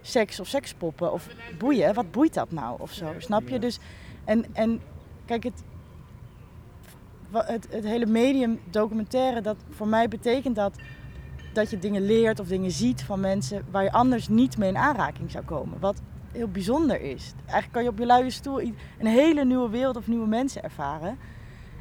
seks 0.00 0.40
of 0.40 0.46
sekspoppen 0.46 1.12
of 1.12 1.26
boeien. 1.58 1.94
Wat 1.94 2.10
boeit 2.10 2.34
dat 2.34 2.50
nou 2.50 2.80
of 2.80 2.92
zo? 2.92 3.14
Snap 3.18 3.48
je? 3.48 3.58
Dus, 3.58 3.78
en, 4.28 4.44
en 4.52 4.80
kijk, 5.24 5.42
het, 5.42 5.62
het, 7.32 7.66
het 7.70 7.84
hele 7.84 8.06
medium 8.06 8.60
documentaire, 8.70 9.40
dat 9.40 9.56
voor 9.70 9.88
mij 9.88 10.08
betekent 10.08 10.56
dat 10.56 10.76
dat 11.52 11.70
je 11.70 11.78
dingen 11.78 12.02
leert 12.02 12.40
of 12.40 12.46
dingen 12.46 12.70
ziet 12.70 13.02
van 13.02 13.20
mensen 13.20 13.64
waar 13.70 13.82
je 13.82 13.92
anders 13.92 14.28
niet 14.28 14.58
mee 14.58 14.68
in 14.68 14.76
aanraking 14.76 15.30
zou 15.30 15.44
komen. 15.44 15.80
Wat 15.80 16.00
heel 16.32 16.48
bijzonder 16.48 17.00
is. 17.00 17.32
Eigenlijk 17.38 17.72
kan 17.72 17.82
je 17.82 17.88
op 17.88 17.98
je 17.98 18.06
luie 18.06 18.30
stoel 18.30 18.60
een 18.60 19.06
hele 19.06 19.44
nieuwe 19.44 19.68
wereld 19.68 19.96
of 19.96 20.06
nieuwe 20.06 20.26
mensen 20.26 20.62
ervaren. 20.62 21.18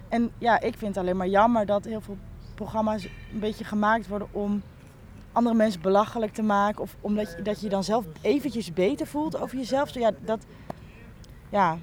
En 0.09 0.31
ja, 0.37 0.59
ik 0.59 0.77
vind 0.77 0.95
het 0.95 0.97
alleen 0.97 1.17
maar 1.17 1.27
jammer 1.27 1.65
dat 1.65 1.85
heel 1.85 2.01
veel 2.01 2.17
programma's 2.55 3.03
een 3.03 3.39
beetje 3.39 3.63
gemaakt 3.63 4.07
worden 4.07 4.27
om 4.31 4.61
andere 5.31 5.55
mensen 5.55 5.81
belachelijk 5.81 6.33
te 6.33 6.43
maken. 6.43 6.81
Of 6.81 6.95
omdat 7.01 7.33
je, 7.37 7.41
dat 7.41 7.61
je 7.61 7.69
dan 7.69 7.83
zelf 7.83 8.05
eventjes 8.21 8.73
beter 8.73 9.07
voelt 9.07 9.41
over 9.41 9.57
jezelf. 9.57 9.93
Ja, 9.93 10.11
dat 10.25 10.45
ja, 11.49 11.77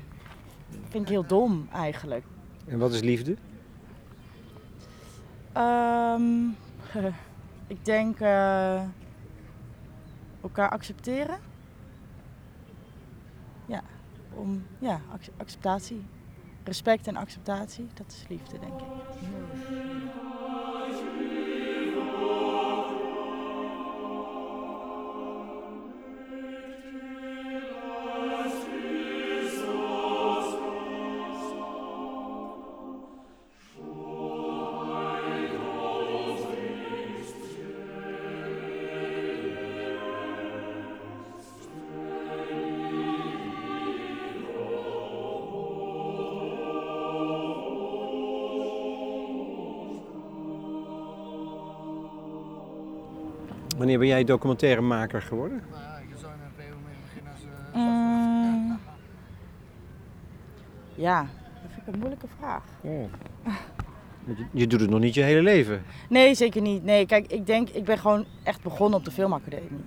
vind 0.94 1.07
ik 1.07 1.12
heel 1.12 1.26
dom 1.26 1.68
eigenlijk. 1.72 2.24
En 2.66 2.78
wat 2.78 2.92
is 2.92 3.00
liefde? 3.00 3.37
Ehm, 5.52 6.48
ik 7.74 7.85
denk 7.85 8.20
eh, 8.20 8.83
elkaar 10.42 10.70
accepteren. 10.70 11.38
Ja, 13.66 13.83
om, 14.35 14.66
ja 14.78 15.00
ac- 15.12 15.30
acceptatie. 15.37 16.02
Respect 16.64 17.07
en 17.07 17.16
acceptatie, 17.16 17.87
dat 17.94 18.07
is 18.09 18.24
liefde, 18.28 18.59
denk 18.59 18.80
ik. 18.80 18.87
Wanneer 53.85 54.03
ben 54.03 54.12
jij 54.12 54.25
documentairemaker 54.25 55.23
geworden? 55.23 55.62
Mm, 57.75 58.79
ja, 60.94 61.20
dat 61.62 61.70
vind 61.73 61.87
ik 61.87 61.92
een 61.92 61.99
moeilijke 61.99 62.27
vraag. 62.38 62.64
Je, 62.83 63.07
je 64.51 64.66
doet 64.66 64.81
het 64.81 64.90
nog 64.90 65.01
niet 65.01 65.14
je 65.14 65.23
hele 65.23 65.42
leven. 65.42 65.83
Nee, 66.09 66.35
zeker 66.35 66.61
niet. 66.62 66.85
Nee, 66.85 67.07
kijk, 67.07 67.27
ik 67.27 67.47
denk, 67.47 67.68
ik 67.68 67.85
ben 67.85 67.99
gewoon 67.99 68.25
echt 68.42 68.62
begonnen 68.62 68.99
op 68.99 69.05
de 69.05 69.11
filmacademie. 69.11 69.85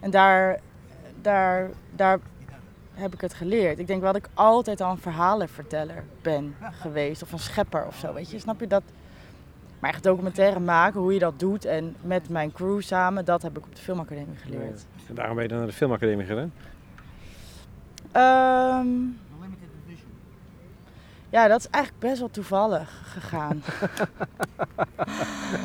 En 0.00 0.10
daar, 0.10 0.60
daar, 1.20 1.70
daar 1.90 2.18
heb 2.94 3.14
ik 3.14 3.20
het 3.20 3.34
geleerd. 3.34 3.78
Ik 3.78 3.86
denk 3.86 4.02
wel 4.02 4.12
dat 4.12 4.24
ik 4.24 4.30
altijd 4.34 4.80
al 4.80 4.90
een 4.90 4.98
verhalenverteller 4.98 6.04
ben 6.22 6.54
geweest. 6.60 7.22
Of 7.22 7.32
een 7.32 7.38
schepper 7.38 7.86
of 7.86 7.96
zo, 7.96 8.12
weet 8.12 8.30
je. 8.30 8.38
Snap 8.38 8.60
je 8.60 8.66
dat? 8.66 8.82
Maar 9.82 9.90
echt 9.90 10.02
documentaire 10.02 10.60
maken, 10.60 11.00
hoe 11.00 11.12
je 11.12 11.18
dat 11.18 11.38
doet 11.38 11.64
en 11.64 11.96
met 12.00 12.28
mijn 12.28 12.52
crew 12.52 12.80
samen, 12.80 13.24
dat 13.24 13.42
heb 13.42 13.58
ik 13.58 13.64
op 13.64 13.76
de 13.76 13.82
filmacademie 13.82 14.36
geleerd. 14.36 14.84
En 15.08 15.14
daarom 15.14 15.34
ben 15.34 15.42
je 15.42 15.48
dan 15.48 15.58
naar 15.58 15.66
de 15.66 15.72
filmacademie 15.72 16.26
gegaan. 16.26 16.52
Ehm, 18.12 18.86
ja, 21.30 21.48
dat 21.48 21.58
is 21.60 21.68
eigenlijk 21.70 22.04
best 22.04 22.18
wel 22.18 22.30
toevallig 22.30 23.02
gegaan. 23.12 23.62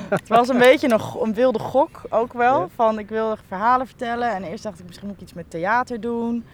het 0.10 0.28
was 0.28 0.48
een 0.50 0.58
beetje 0.58 0.92
een, 0.92 1.00
go- 1.00 1.24
een 1.24 1.34
wilde 1.34 1.60
gok 1.60 2.02
ook 2.10 2.34
wel. 2.34 2.60
Ja. 2.60 2.68
Van 2.76 3.00
ik 3.00 3.10
wilde 3.10 3.38
verhalen 3.48 3.88
vertellen. 3.88 4.32
En 4.34 4.44
eerst 4.44 4.64
dacht 4.64 4.80
ik 4.80 4.86
misschien 4.86 5.08
moet 5.08 5.16
ik 5.16 5.22
iets 5.22 5.34
met 5.34 5.50
theater 5.50 6.02
doen. 6.02 6.46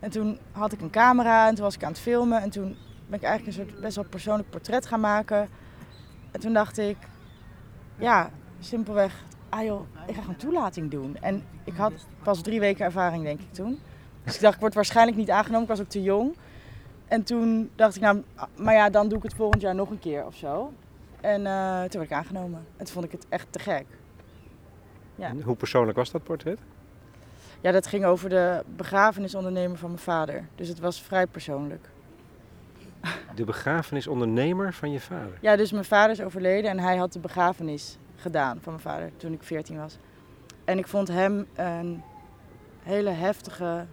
En 0.00 0.10
toen 0.10 0.38
had 0.52 0.72
ik 0.72 0.80
een 0.80 0.90
camera 0.90 1.48
en 1.48 1.54
toen 1.54 1.64
was 1.64 1.74
ik 1.74 1.84
aan 1.84 1.90
het 1.90 2.00
filmen. 2.00 2.42
En 2.42 2.50
toen 2.50 2.76
ben 3.06 3.18
ik 3.18 3.24
eigenlijk 3.24 3.58
een 3.58 3.64
soort 3.66 3.80
best 3.80 3.96
wel 3.96 4.04
persoonlijk 4.04 4.50
portret 4.50 4.86
gaan 4.86 5.00
maken. 5.00 5.48
En 6.36 6.42
toen 6.42 6.52
dacht 6.52 6.78
ik, 6.78 6.96
ja, 7.98 8.30
simpelweg, 8.60 9.24
ah 9.48 9.64
joh, 9.64 9.80
ik 10.06 10.14
ga 10.14 10.20
gewoon 10.20 10.36
toelating 10.36 10.90
doen. 10.90 11.16
En 11.20 11.44
ik 11.64 11.74
had 11.74 11.92
pas 12.22 12.42
drie 12.42 12.60
weken 12.60 12.84
ervaring 12.84 13.24
denk 13.24 13.40
ik 13.40 13.52
toen. 13.52 13.78
Dus 14.24 14.34
ik 14.34 14.40
dacht, 14.40 14.54
ik 14.54 14.60
word 14.60 14.74
waarschijnlijk 14.74 15.16
niet 15.16 15.30
aangenomen. 15.30 15.62
Ik 15.62 15.68
was 15.68 15.80
ook 15.80 15.88
te 15.88 16.02
jong. 16.02 16.36
En 17.08 17.22
toen 17.22 17.70
dacht 17.74 17.96
ik, 17.96 18.02
nou, 18.02 18.22
maar 18.56 18.74
ja, 18.74 18.90
dan 18.90 19.08
doe 19.08 19.18
ik 19.18 19.24
het 19.24 19.34
volgend 19.34 19.62
jaar 19.62 19.74
nog 19.74 19.90
een 19.90 19.98
keer 19.98 20.26
of 20.26 20.34
zo. 20.34 20.72
En 21.20 21.46
eh, 21.46 21.80
toen 21.80 22.00
werd 22.00 22.10
ik 22.10 22.12
aangenomen. 22.12 22.66
En 22.76 22.84
toen 22.84 22.94
vond 22.94 23.04
ik 23.04 23.12
het 23.12 23.26
echt 23.28 23.46
te 23.50 23.58
gek. 23.58 23.86
Ja. 25.14 25.28
En 25.28 25.42
Hoe 25.42 25.56
persoonlijk 25.56 25.96
was 25.96 26.10
dat 26.10 26.22
portret? 26.22 26.58
Ja, 27.60 27.72
dat 27.72 27.86
ging 27.86 28.04
over 28.04 28.28
de 28.28 28.64
begrafenisondernemer 28.76 29.78
van 29.78 29.88
mijn 29.88 30.02
vader. 30.02 30.48
Dus 30.54 30.68
het 30.68 30.78
was 30.78 31.02
vrij 31.02 31.26
persoonlijk. 31.26 31.88
De 33.34 33.44
begrafenisondernemer 33.44 34.72
van 34.72 34.90
je 34.90 35.00
vader. 35.00 35.38
Ja, 35.40 35.56
dus 35.56 35.72
mijn 35.72 35.84
vader 35.84 36.10
is 36.10 36.20
overleden 36.20 36.70
en 36.70 36.78
hij 36.78 36.96
had 36.96 37.12
de 37.12 37.18
begrafenis 37.18 37.98
gedaan 38.16 38.58
van 38.60 38.72
mijn 38.72 38.84
vader 38.84 39.10
toen 39.16 39.32
ik 39.32 39.42
14 39.42 39.76
was. 39.76 39.98
En 40.64 40.78
ik 40.78 40.86
vond 40.86 41.08
hem 41.08 41.46
een 41.54 42.02
hele 42.82 43.10
heftige. 43.10 43.86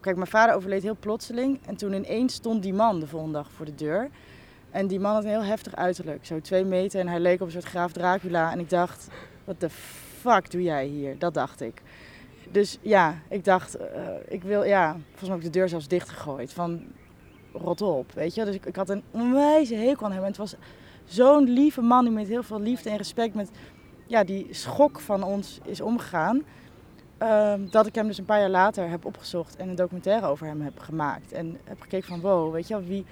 Kijk, 0.00 0.16
mijn 0.16 0.28
vader 0.28 0.54
overleed 0.54 0.82
heel 0.82 0.96
plotseling 1.00 1.60
en 1.66 1.76
toen 1.76 1.92
ineens 1.92 2.34
stond 2.34 2.62
die 2.62 2.74
man 2.74 3.00
de 3.00 3.06
volgende 3.06 3.34
dag 3.34 3.50
voor 3.50 3.66
de 3.66 3.74
deur. 3.74 4.10
En 4.70 4.86
die 4.86 5.00
man 5.00 5.14
had 5.14 5.24
een 5.24 5.30
heel 5.30 5.44
heftig 5.44 5.76
uiterlijk, 5.76 6.26
zo 6.26 6.40
twee 6.40 6.64
meter 6.64 7.00
en 7.00 7.08
hij 7.08 7.20
leek 7.20 7.40
op 7.40 7.46
een 7.46 7.52
soort 7.52 7.64
graaf 7.64 7.92
Dracula. 7.92 8.52
En 8.52 8.58
ik 8.58 8.70
dacht, 8.70 9.08
wat 9.44 9.60
de 9.60 9.70
fuck 10.20 10.50
doe 10.50 10.62
jij 10.62 10.86
hier? 10.86 11.18
Dat 11.18 11.34
dacht 11.34 11.60
ik. 11.60 11.82
Dus 12.50 12.78
ja, 12.80 13.14
ik 13.28 13.44
dacht, 13.44 13.74
eh, 13.74 14.02
ik 14.28 14.42
wil, 14.42 14.64
ja, 14.64 14.92
volgens 14.92 15.20
mij 15.20 15.30
heb 15.30 15.38
ik 15.38 15.52
de 15.52 15.58
deur 15.58 15.68
zelfs 15.68 15.88
dichtgegooid. 15.88 16.52
Van, 16.52 16.82
rot 17.52 17.82
op, 17.82 18.12
weet 18.12 18.34
je. 18.34 18.44
Dus 18.44 18.54
ik, 18.54 18.66
ik 18.66 18.76
had 18.76 18.88
een 18.88 19.02
onwijze 19.10 19.74
hekel 19.74 20.06
aan 20.06 20.12
hem. 20.12 20.22
En 20.22 20.28
het 20.28 20.36
was 20.36 20.54
zo'n 21.04 21.44
lieve 21.44 21.80
man 21.80 22.04
die 22.04 22.12
met 22.12 22.28
heel 22.28 22.42
veel 22.42 22.60
liefde 22.60 22.90
en 22.90 22.96
respect 22.96 23.34
met 23.34 23.50
ja, 24.06 24.24
die 24.24 24.46
schok 24.50 25.00
van 25.00 25.22
ons 25.22 25.58
is 25.64 25.80
omgegaan. 25.80 26.42
Ehm, 27.18 27.60
dat 27.70 27.86
ik 27.86 27.94
hem 27.94 28.06
dus 28.06 28.18
een 28.18 28.24
paar 28.24 28.40
jaar 28.40 28.50
later 28.50 28.88
heb 28.88 29.04
opgezocht 29.04 29.56
en 29.56 29.68
een 29.68 29.74
documentaire 29.74 30.26
over 30.26 30.46
hem 30.46 30.60
heb 30.60 30.78
gemaakt. 30.78 31.32
En 31.32 31.58
heb 31.64 31.80
gekeken 31.80 32.08
van 32.08 32.20
wow, 32.20 32.52
weet 32.52 32.68
je 32.68 32.74
wel, 32.74 32.84
wie... 32.84 33.04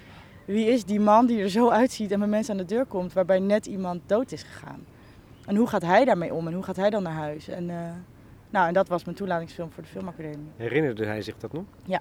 wie 0.45 0.67
is 0.67 0.85
die 0.85 1.01
man 1.01 1.27
die 1.27 1.41
er 1.43 1.51
zo 1.51 1.69
uitziet 1.69 2.11
en 2.11 2.19
bij 2.19 2.29
mensen 2.29 2.53
aan 2.53 2.67
de 2.67 2.75
deur 2.75 2.85
komt 2.85 3.13
waarbij 3.13 3.39
net 3.39 3.67
iemand 3.67 4.01
dood 4.07 4.33
is 4.33 4.43
gegaan? 4.43 4.85
En 5.47 5.57
hoe 5.57 5.67
gaat 5.67 5.83
hij 5.83 6.05
daarmee 6.05 6.35
om 6.35 6.47
en 6.47 6.55
hoe 6.55 6.63
gaat 6.63 6.77
hij 6.77 6.91
dan 6.91 7.03
naar 7.03 7.13
huis? 7.13 7.49
En, 7.49 7.69
uh, 7.69 7.91
nou, 8.51 8.69
en 8.69 8.75
dat 8.75 8.89
was 8.89 9.05
mijn 9.05 9.17
toelatingsfilm 9.17 9.71
voor 9.71 9.83
de 9.83 9.89
Filmacademie. 9.89 10.51
Herinnerde 10.57 11.05
hij 11.05 11.23
zich 11.23 11.39
dat 11.39 11.53
nog? 11.53 11.65
Ja. 11.85 12.01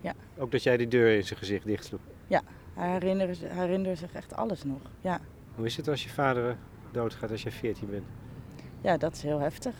Ja. 0.00 0.14
Ook 0.38 0.50
dat 0.50 0.62
jij 0.62 0.76
die 0.76 0.88
deur 0.88 1.16
in 1.16 1.24
zijn 1.24 1.38
gezicht 1.38 1.64
dichtsloeg? 1.64 2.00
Ja, 2.26 2.42
hij 2.74 2.90
herinnerde, 2.90 3.34
hij 3.46 3.64
herinnerde 3.64 3.98
zich 3.98 4.12
echt 4.12 4.34
alles 4.34 4.64
nog. 4.64 4.80
Ja. 5.00 5.20
Hoe 5.54 5.66
is 5.66 5.76
het 5.76 5.88
als 5.88 6.02
je 6.02 6.10
vader 6.10 6.56
doodgaat 6.90 7.30
als 7.30 7.42
je 7.42 7.50
14 7.50 7.90
bent? 7.90 8.06
Ja, 8.80 8.96
dat 8.96 9.14
is 9.14 9.22
heel 9.22 9.38
heftig. 9.38 9.74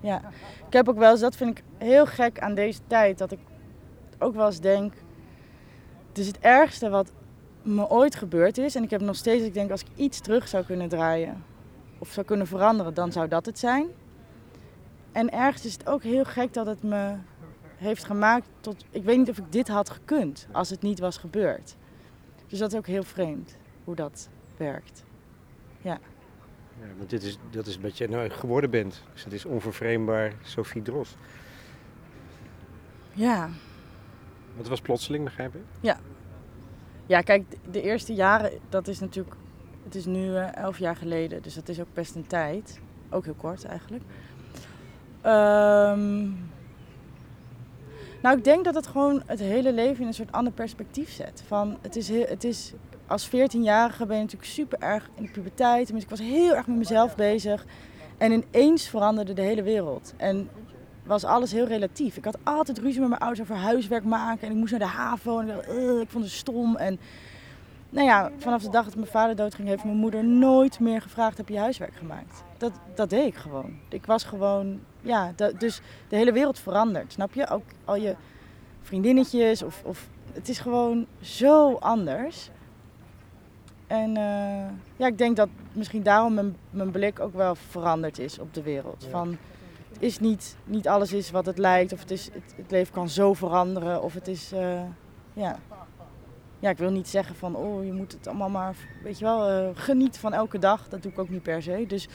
ja. 0.00 0.22
Ik 0.66 0.72
heb 0.72 0.88
ook 0.88 0.98
wel 0.98 1.10
eens, 1.10 1.20
dat 1.20 1.36
vind 1.36 1.58
ik 1.58 1.64
heel 1.78 2.06
gek 2.06 2.38
aan 2.38 2.54
deze 2.54 2.80
tijd, 2.86 3.18
dat 3.18 3.32
ik 3.32 3.38
ook 4.18 4.34
wel 4.34 4.46
eens 4.46 4.60
denk, 4.60 4.94
het 6.08 6.18
is 6.18 6.26
het 6.26 6.38
ergste 6.38 6.88
wat 6.88 7.12
me 7.62 7.88
ooit 7.88 8.14
gebeurd 8.14 8.58
is. 8.58 8.74
En 8.74 8.82
ik 8.82 8.90
heb 8.90 9.00
nog 9.00 9.16
steeds, 9.16 9.44
ik 9.44 9.54
denk, 9.54 9.70
als 9.70 9.80
ik 9.80 9.88
iets 9.94 10.20
terug 10.20 10.48
zou 10.48 10.64
kunnen 10.64 10.88
draaien 10.88 11.44
of 11.98 12.08
zou 12.08 12.26
kunnen 12.26 12.46
veranderen, 12.46 12.94
dan 12.94 13.12
zou 13.12 13.28
dat 13.28 13.46
het 13.46 13.58
zijn. 13.58 13.86
En 15.12 15.30
ergens 15.30 15.64
is 15.64 15.72
het 15.72 15.88
ook 15.88 16.02
heel 16.02 16.24
gek 16.24 16.54
dat 16.54 16.66
het 16.66 16.82
me 16.82 17.14
heeft 17.76 18.04
gemaakt 18.04 18.48
tot. 18.60 18.84
Ik 18.90 19.04
weet 19.04 19.18
niet 19.18 19.30
of 19.30 19.38
ik 19.38 19.52
dit 19.52 19.68
had 19.68 19.90
gekund 19.90 20.46
als 20.52 20.70
het 20.70 20.82
niet 20.82 20.98
was 20.98 21.16
gebeurd. 21.16 21.76
Dus 22.46 22.58
dat 22.58 22.72
is 22.72 22.78
ook 22.78 22.86
heel 22.86 23.02
vreemd 23.02 23.56
hoe 23.84 23.94
dat 23.94 24.28
werkt. 24.56 25.04
Ja. 25.80 25.98
Ja, 26.80 26.86
want 26.96 27.10
dit 27.10 27.22
is, 27.22 27.38
dat 27.50 27.66
is 27.66 27.78
wat 27.78 27.98
je 27.98 28.08
nou 28.08 28.30
geworden 28.30 28.70
bent. 28.70 29.02
Dus 29.12 29.24
het 29.24 29.32
is 29.32 29.44
onvervreembaar 29.44 30.32
Sophie 30.42 30.82
Dros. 30.82 31.16
Ja. 33.12 33.48
Het 34.56 34.68
was 34.68 34.80
plotseling, 34.80 35.24
begrijp 35.24 35.54
ik? 35.54 35.62
Ja. 35.80 35.98
Ja, 37.06 37.20
kijk, 37.20 37.44
de 37.70 37.82
eerste 37.82 38.14
jaren, 38.14 38.52
dat 38.68 38.88
is 38.88 39.00
natuurlijk... 39.00 39.36
Het 39.84 39.94
is 39.94 40.04
nu 40.04 40.26
uh, 40.26 40.54
elf 40.54 40.78
jaar 40.78 40.96
geleden, 40.96 41.42
dus 41.42 41.54
dat 41.54 41.68
is 41.68 41.80
ook 41.80 41.92
best 41.92 42.14
een 42.14 42.26
tijd. 42.26 42.80
Ook 43.10 43.24
heel 43.24 43.34
kort 43.34 43.64
eigenlijk. 43.64 44.04
Um, 45.26 46.50
nou, 48.22 48.36
ik 48.36 48.44
denk 48.44 48.64
dat 48.64 48.74
het 48.74 48.86
gewoon 48.86 49.22
het 49.26 49.40
hele 49.40 49.72
leven 49.72 50.00
in 50.00 50.06
een 50.06 50.14
soort 50.14 50.32
ander 50.32 50.52
perspectief 50.52 51.10
zet. 51.10 51.42
Van, 51.46 51.78
het 51.82 51.96
is, 51.96 52.08
het 52.08 52.44
is, 52.44 52.72
als 53.06 53.28
14-jarige 53.28 54.06
ben 54.06 54.16
je 54.16 54.22
natuurlijk 54.22 54.50
super 54.50 54.78
erg 54.78 55.10
in 55.14 55.22
de 55.22 55.30
puberteit. 55.30 55.88
ik 55.88 56.10
was 56.10 56.20
heel 56.20 56.54
erg 56.54 56.66
met 56.66 56.76
mezelf 56.76 57.16
bezig. 57.16 57.66
En 58.18 58.32
ineens 58.32 58.88
veranderde 58.88 59.32
de 59.32 59.42
hele 59.42 59.62
wereld. 59.62 60.14
En 60.16 60.48
was 61.06 61.24
alles 61.24 61.52
heel 61.52 61.66
relatief. 61.66 62.16
Ik 62.16 62.24
had 62.24 62.38
altijd 62.42 62.78
ruzie 62.78 63.00
met 63.00 63.08
mijn 63.08 63.20
ouders 63.20 63.40
over 63.40 63.62
huiswerk 63.62 64.04
maken. 64.04 64.46
En 64.46 64.52
ik 64.52 64.58
moest 64.58 64.70
naar 64.70 64.80
de 64.80 64.86
HAVO 64.86 65.38
en 65.38 65.48
ik, 65.48 65.68
uh, 65.68 66.00
ik 66.00 66.08
vond 66.08 66.24
het 66.24 66.32
stom. 66.32 66.76
En 66.76 66.98
nou 67.90 68.06
ja, 68.06 68.30
vanaf 68.38 68.62
de 68.62 68.70
dag 68.70 68.84
dat 68.84 68.94
mijn 68.94 69.06
vader 69.06 69.36
doodging, 69.36 69.68
heeft 69.68 69.84
mijn 69.84 69.96
moeder 69.96 70.24
nooit 70.24 70.80
meer 70.80 71.02
gevraagd: 71.02 71.36
heb 71.36 71.48
je 71.48 71.58
huiswerk 71.58 71.94
gemaakt? 71.94 72.44
Dat, 72.58 72.72
dat 72.94 73.10
deed 73.10 73.26
ik 73.26 73.34
gewoon. 73.34 73.78
Ik 73.88 74.06
was 74.06 74.24
gewoon, 74.24 74.80
ja, 75.00 75.32
dat, 75.36 75.60
dus 75.60 75.80
de 76.08 76.16
hele 76.16 76.32
wereld 76.32 76.58
verandert, 76.58 77.12
snap 77.12 77.34
je? 77.34 77.48
Ook 77.48 77.64
al 77.84 77.96
je 77.96 78.16
vriendinnetjes 78.82 79.62
of, 79.62 79.82
of 79.84 80.08
het 80.32 80.48
is 80.48 80.58
gewoon 80.58 81.06
zo 81.20 81.74
anders. 81.74 82.50
En 83.86 84.08
uh, 84.08 84.68
ja, 84.96 85.06
ik 85.06 85.18
denk 85.18 85.36
dat 85.36 85.48
misschien 85.72 86.02
daarom 86.02 86.34
mijn, 86.34 86.56
mijn 86.70 86.90
blik 86.90 87.20
ook 87.20 87.34
wel 87.34 87.54
veranderd 87.54 88.18
is 88.18 88.38
op 88.38 88.54
de 88.54 88.62
wereld. 88.62 89.06
Van, 89.10 89.36
het 89.92 90.02
is 90.02 90.18
niet, 90.18 90.56
niet 90.64 90.88
alles 90.88 91.12
is 91.12 91.30
wat 91.30 91.46
het 91.46 91.58
lijkt, 91.58 91.92
of 91.92 92.00
het, 92.00 92.10
is, 92.10 92.24
het, 92.24 92.54
het 92.56 92.70
leven 92.70 92.92
kan 92.92 93.08
zo 93.08 93.34
veranderen, 93.34 94.02
of 94.02 94.14
het 94.14 94.28
is, 94.28 94.52
uh, 94.52 94.80
ja 95.32 95.58
ja, 96.66 96.72
ik 96.72 96.78
wil 96.78 96.90
niet 96.90 97.08
zeggen 97.08 97.34
van, 97.34 97.56
oh, 97.56 97.84
je 97.84 97.92
moet 97.92 98.12
het 98.12 98.26
allemaal 98.26 98.48
maar, 98.48 98.76
weet 99.02 99.18
je 99.18 99.24
wel, 99.24 99.50
uh, 99.50 99.68
geniet 99.74 100.18
van 100.18 100.32
elke 100.32 100.58
dag. 100.58 100.88
Dat 100.88 101.02
doe 101.02 101.12
ik 101.12 101.18
ook 101.18 101.28
niet 101.28 101.42
per 101.42 101.62
se. 101.62 101.84
Dus, 101.88 102.08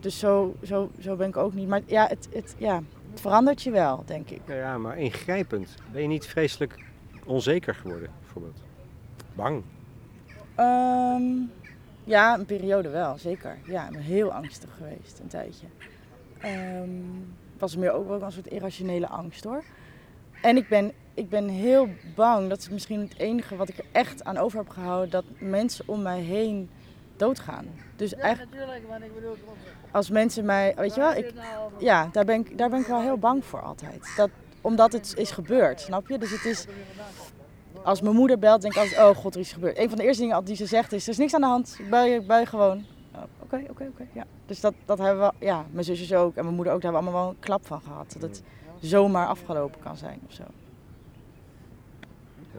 dus 0.00 0.18
zo, 0.18 0.54
zo, 0.62 0.90
zo 0.98 1.16
ben 1.16 1.28
ik 1.28 1.36
ook 1.36 1.54
niet. 1.54 1.68
Maar 1.68 1.80
ja 1.86 2.06
het, 2.06 2.28
het, 2.32 2.54
ja, 2.58 2.82
het 3.10 3.20
verandert 3.20 3.62
je 3.62 3.70
wel, 3.70 4.02
denk 4.06 4.30
ik. 4.30 4.40
Ja, 4.46 4.78
maar 4.78 4.98
ingrijpend. 4.98 5.74
Ben 5.92 6.02
je 6.02 6.08
niet 6.08 6.26
vreselijk 6.26 6.78
onzeker 7.24 7.74
geworden, 7.74 8.10
bijvoorbeeld? 8.20 8.58
Bang? 9.34 9.62
Um, 10.58 11.50
ja, 12.04 12.38
een 12.38 12.46
periode 12.46 12.88
wel, 12.88 13.18
zeker. 13.18 13.58
Ja, 13.64 13.86
ik 13.86 13.92
ben 13.92 14.00
heel 14.00 14.32
angstig 14.32 14.70
geweest, 14.76 15.18
een 15.18 15.28
tijdje. 15.28 15.66
Um, 16.44 17.34
was 17.58 17.76
meer 17.76 17.92
ook 17.92 18.08
wel 18.08 18.22
een 18.22 18.32
soort 18.32 18.46
irrationele 18.46 19.08
angst, 19.08 19.44
hoor. 19.44 19.62
En 20.42 20.56
ik 20.56 20.68
ben 20.68 20.92
ik 21.20 21.28
ben 21.28 21.48
heel 21.48 21.88
bang, 22.14 22.48
dat 22.48 22.58
is 22.58 22.68
misschien 22.68 23.00
het 23.00 23.18
enige 23.18 23.56
wat 23.56 23.68
ik 23.68 23.78
er 23.78 23.84
echt 23.92 24.24
aan 24.24 24.36
over 24.36 24.58
heb 24.58 24.68
gehouden, 24.68 25.10
dat 25.10 25.24
mensen 25.38 25.84
om 25.88 26.02
mij 26.02 26.20
heen 26.20 26.70
doodgaan. 27.16 27.66
Dus 27.96 28.14
eigenlijk, 28.14 28.56
als 29.90 30.10
mensen 30.10 30.44
mij, 30.44 30.74
weet 30.76 30.94
je 30.94 31.00
wel, 31.00 31.14
ik, 31.14 31.32
ja, 31.78 32.08
daar 32.12 32.24
ben, 32.24 32.40
ik, 32.40 32.58
daar 32.58 32.70
ben 32.70 32.80
ik 32.80 32.86
wel 32.86 33.00
heel 33.00 33.18
bang 33.18 33.44
voor 33.44 33.60
altijd. 33.60 34.12
Dat, 34.16 34.30
omdat 34.60 34.92
het 34.92 35.14
is 35.16 35.30
gebeurd, 35.30 35.80
snap 35.80 36.08
je? 36.08 36.18
Dus 36.18 36.30
het 36.30 36.44
is, 36.44 36.66
als 37.82 38.00
mijn 38.00 38.16
moeder 38.16 38.38
belt, 38.38 38.62
denk 38.62 38.74
ik 38.74 38.80
altijd, 38.80 39.00
oh 39.00 39.16
god, 39.16 39.34
er 39.34 39.40
is 39.40 39.52
gebeurd. 39.52 39.78
Een 39.78 39.88
van 39.88 39.98
de 39.98 40.04
eerste 40.04 40.22
dingen 40.22 40.44
die 40.44 40.56
ze 40.56 40.66
zegt 40.66 40.92
is, 40.92 41.04
er 41.04 41.10
is 41.10 41.18
niks 41.18 41.34
aan 41.34 41.40
de 41.40 41.46
hand, 41.46 41.76
ik 41.78 41.90
bel 41.90 42.04
je, 42.04 42.14
ik 42.14 42.26
bel 42.26 42.38
je 42.38 42.46
gewoon. 42.46 42.84
Oh, 43.14 43.22
oké, 43.42 43.62
oké, 43.70 43.88
oké, 43.92 44.06
ja. 44.12 44.24
Dus 44.46 44.60
dat, 44.60 44.74
dat 44.84 44.98
hebben 44.98 45.26
we, 45.38 45.44
ja, 45.46 45.64
mijn 45.70 45.84
zusjes 45.84 46.12
ook 46.14 46.36
en 46.36 46.44
mijn 46.44 46.56
moeder 46.56 46.72
ook, 46.72 46.82
daar 46.82 46.92
hebben 46.92 47.10
we 47.10 47.16
allemaal 47.16 47.30
wel 47.30 47.36
een 47.38 47.46
klap 47.46 47.66
van 47.66 47.80
gehad. 47.80 48.16
Dat 48.18 48.22
het 48.22 48.42
zomaar 48.80 49.26
afgelopen 49.26 49.80
kan 49.80 49.96
zijn 49.96 50.20
of 50.26 50.32
zo. 50.32 50.42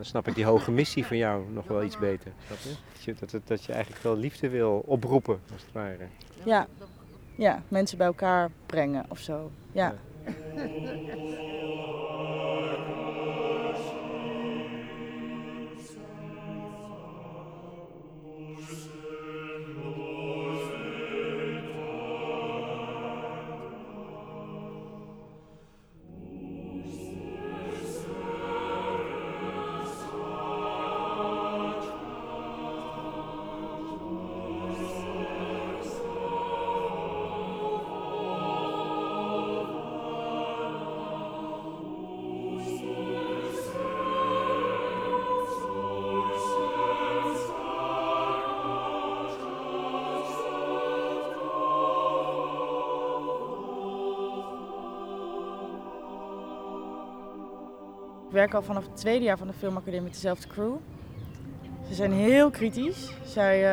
Dan 0.02 0.10
snap 0.10 0.28
ik 0.28 0.36
die 0.36 0.46
hoge 0.46 0.72
missie 0.72 1.06
van 1.06 1.18
jou 1.18 1.44
nog 1.52 1.68
wel 1.68 1.84
iets 1.84 1.98
beter. 1.98 2.32
Dat 2.50 2.58
je, 3.04 3.14
dat, 3.20 3.30
dat, 3.30 3.42
dat 3.48 3.64
je 3.64 3.74
eigenlijk 3.74 4.04
wel 4.04 4.18
liefde 4.18 4.50
wil 4.50 4.84
oproepen, 4.86 5.40
als 5.54 5.62
het 5.62 5.72
ware. 5.72 6.08
Ja, 6.44 6.68
ja 7.36 7.64
mensen 7.68 7.98
bij 7.98 8.08
elkaar 8.08 8.52
brengen 8.66 9.06
of 9.10 9.20
zo. 9.20 9.52
ja. 9.72 9.96
Ik 58.32 58.38
werk 58.38 58.54
al 58.54 58.62
vanaf 58.62 58.86
het 58.86 58.98
tweede 58.98 59.26
jaar 59.26 59.38
van 59.38 59.48
de 59.48 59.54
filmacademie 59.54 60.02
met 60.02 60.14
dezelfde 60.14 60.48
crew. 60.48 60.74
Ze 61.88 61.94
zijn 61.94 62.12
heel 62.12 62.50
kritisch. 62.50 63.14
Zij, 63.26 63.64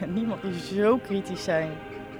uh, 0.00 0.08
niemand 0.08 0.42
die 0.42 0.58
zo 0.58 0.96
kritisch 0.96 1.44
zijn 1.44 1.70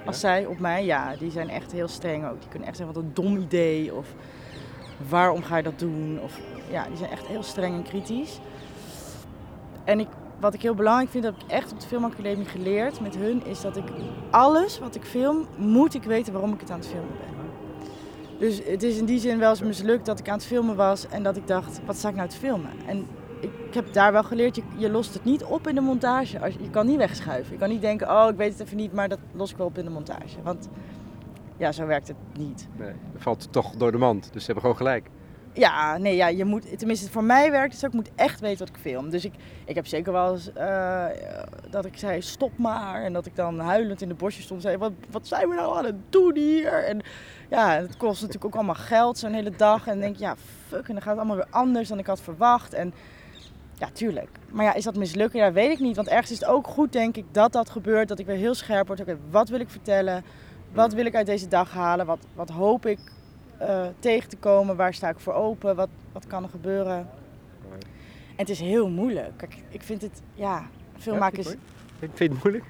als 0.05 0.19
zij 0.19 0.45
op 0.45 0.59
mij. 0.59 0.85
Ja, 0.85 1.15
die 1.15 1.31
zijn 1.31 1.49
echt 1.49 1.71
heel 1.71 1.87
streng 1.87 2.25
ook. 2.25 2.39
Die 2.39 2.49
kunnen 2.49 2.67
echt 2.67 2.77
zeggen 2.77 2.95
wat 2.95 3.03
een 3.03 3.13
dom 3.13 3.37
idee 3.37 3.95
of 3.95 4.07
waarom 5.09 5.43
ga 5.43 5.57
je 5.57 5.63
dat 5.63 5.79
doen? 5.79 6.19
Of, 6.23 6.39
ja, 6.69 6.87
die 6.87 6.97
zijn 6.97 7.11
echt 7.11 7.27
heel 7.27 7.43
streng 7.43 7.75
en 7.75 7.83
kritisch. 7.83 8.39
En 9.83 9.99
ik, 9.99 10.07
wat 10.39 10.53
ik 10.53 10.61
heel 10.61 10.75
belangrijk 10.75 11.09
vind, 11.09 11.23
dat 11.23 11.35
ik 11.35 11.51
echt 11.51 11.71
op 11.71 11.79
de 11.79 11.87
filmacademie 11.87 12.45
geleerd 12.45 12.99
met 12.99 13.15
hun, 13.15 13.45
is 13.45 13.61
dat 13.61 13.77
ik 13.77 13.87
alles 14.31 14.79
wat 14.79 14.95
ik 14.95 15.03
film, 15.03 15.47
moet 15.57 15.93
ik 15.93 16.03
weten 16.03 16.33
waarom 16.33 16.53
ik 16.53 16.59
het 16.59 16.71
aan 16.71 16.79
het 16.79 16.87
filmen 16.87 17.17
ben. 17.17 17.32
Dus 18.43 18.61
het 18.65 18.83
is 18.83 18.97
in 18.97 19.05
die 19.05 19.19
zin 19.19 19.39
wel 19.39 19.49
eens 19.49 19.61
mislukt 19.61 20.05
dat 20.05 20.19
ik 20.19 20.29
aan 20.29 20.37
het 20.37 20.45
filmen 20.45 20.75
was 20.75 21.07
en 21.07 21.23
dat 21.23 21.37
ik 21.37 21.47
dacht, 21.47 21.81
wat 21.85 21.97
sta 21.97 22.09
ik 22.09 22.15
nou 22.15 22.29
te 22.29 22.37
filmen? 22.37 22.71
En 22.85 23.07
ik 23.39 23.73
heb 23.73 23.93
daar 23.93 24.11
wel 24.11 24.23
geleerd, 24.23 24.55
je, 24.55 24.63
je 24.77 24.89
lost 24.89 25.13
het 25.13 25.23
niet 25.23 25.43
op 25.43 25.67
in 25.67 25.75
de 25.75 25.81
montage. 25.81 26.39
Als, 26.39 26.53
je 26.53 26.69
kan 26.69 26.85
niet 26.85 26.97
wegschuiven. 26.97 27.53
Je 27.53 27.59
kan 27.59 27.69
niet 27.69 27.81
denken, 27.81 28.09
oh 28.09 28.29
ik 28.29 28.35
weet 28.35 28.51
het 28.51 28.61
even 28.61 28.77
niet, 28.77 28.93
maar 28.93 29.09
dat 29.09 29.19
los 29.33 29.51
ik 29.51 29.57
wel 29.57 29.65
op 29.65 29.77
in 29.77 29.83
de 29.83 29.89
montage. 29.89 30.41
Want 30.41 30.69
ja, 31.57 31.71
zo 31.71 31.85
werkt 31.85 32.07
het 32.07 32.17
niet. 32.37 32.67
Nee, 32.77 32.93
dat 33.13 33.21
valt 33.21 33.47
toch 33.51 33.75
door 33.75 33.91
de 33.91 33.97
mand, 33.97 34.29
dus 34.31 34.45
ze 34.45 34.51
hebben 34.51 34.61
gewoon 34.61 34.77
gelijk. 34.77 35.09
Ja, 35.53 35.97
nee, 35.97 36.15
ja, 36.15 36.27
je 36.27 36.45
moet, 36.45 36.77
tenminste 36.77 37.11
voor 37.11 37.23
mij 37.23 37.51
werkt 37.51 37.77
zo, 37.77 37.85
ik 37.85 37.93
moet 37.93 38.09
echt 38.15 38.39
weten 38.39 38.59
wat 38.59 38.75
ik 38.75 38.81
film. 38.81 39.09
Dus 39.09 39.25
ik, 39.25 39.33
ik 39.65 39.75
heb 39.75 39.87
zeker 39.87 40.11
wel 40.11 40.31
eens 40.31 40.49
uh, 40.57 41.05
dat 41.69 41.85
ik 41.85 41.97
zei, 41.97 42.21
stop 42.21 42.57
maar. 42.57 43.03
En 43.03 43.13
dat 43.13 43.25
ik 43.25 43.35
dan 43.35 43.59
huilend 43.59 44.01
in 44.01 44.07
de 44.07 44.13
bosjes 44.13 44.43
stond 44.43 44.63
en 44.63 44.69
zei, 44.69 44.79
wat, 44.81 44.91
wat 45.11 45.27
zijn 45.27 45.49
we 45.49 45.55
nou 45.55 45.77
aan 45.77 45.85
het 45.85 45.95
doen 46.09 46.35
hier? 46.35 46.83
En 46.83 47.01
ja, 47.49 47.69
het 47.69 47.97
kost 47.97 48.19
natuurlijk 48.21 48.45
ook 48.45 48.55
allemaal 48.55 48.75
geld 48.75 49.17
zo'n 49.17 49.33
hele 49.33 49.55
dag. 49.55 49.87
En 49.87 49.99
denk 49.99 50.15
je, 50.15 50.23
ja, 50.23 50.35
fuck, 50.67 50.87
en 50.87 50.93
dan 50.93 51.01
gaat 51.01 51.11
het 51.11 51.17
allemaal 51.17 51.35
weer 51.35 51.47
anders 51.49 51.87
dan 51.87 51.99
ik 51.99 52.07
had 52.07 52.21
verwacht. 52.21 52.73
En 52.73 52.93
Ja, 53.77 53.89
tuurlijk. 53.93 54.29
Maar 54.49 54.65
ja, 54.65 54.73
is 54.73 54.83
dat 54.83 54.95
mislukken? 54.95 55.39
Ja, 55.39 55.51
weet 55.51 55.71
ik 55.71 55.79
niet. 55.79 55.95
Want 55.95 56.07
ergens 56.07 56.31
is 56.31 56.39
het 56.39 56.49
ook 56.49 56.67
goed, 56.67 56.91
denk 56.91 57.17
ik, 57.17 57.25
dat 57.31 57.51
dat 57.51 57.69
gebeurt. 57.69 58.07
Dat 58.07 58.19
ik 58.19 58.25
weer 58.25 58.35
heel 58.35 58.53
scherp 58.55 58.87
word. 58.87 58.99
Oké, 58.99 59.17
wat 59.29 59.49
wil 59.49 59.59
ik 59.59 59.69
vertellen? 59.69 60.23
Wat 60.71 60.93
wil 60.93 61.05
ik 61.05 61.15
uit 61.15 61.25
deze 61.25 61.47
dag 61.47 61.71
halen? 61.71 62.05
Wat, 62.05 62.19
wat 62.33 62.49
hoop 62.49 62.85
ik 62.85 62.99
eh, 63.67 63.87
tegen 63.99 64.29
te 64.29 64.37
komen? 64.37 64.75
Waar 64.75 64.93
sta 64.93 65.09
ik 65.09 65.19
voor 65.19 65.33
open? 65.33 65.75
Wat, 65.75 65.89
wat 66.11 66.27
kan 66.27 66.43
er 66.43 66.49
gebeuren? 66.49 66.97
En 68.35 68.39
het 68.39 68.49
is 68.49 68.59
heel 68.59 68.89
moeilijk. 68.89 69.31
Kijk, 69.37 69.55
ik 69.69 69.81
vind 69.81 70.01
het, 70.01 70.21
ja, 70.33 70.65
filmmaken 70.97 71.39
is... 71.39 71.51
Ik 71.99 72.09
vind 72.13 72.33
het 72.33 72.43
moeilijk. 72.43 72.65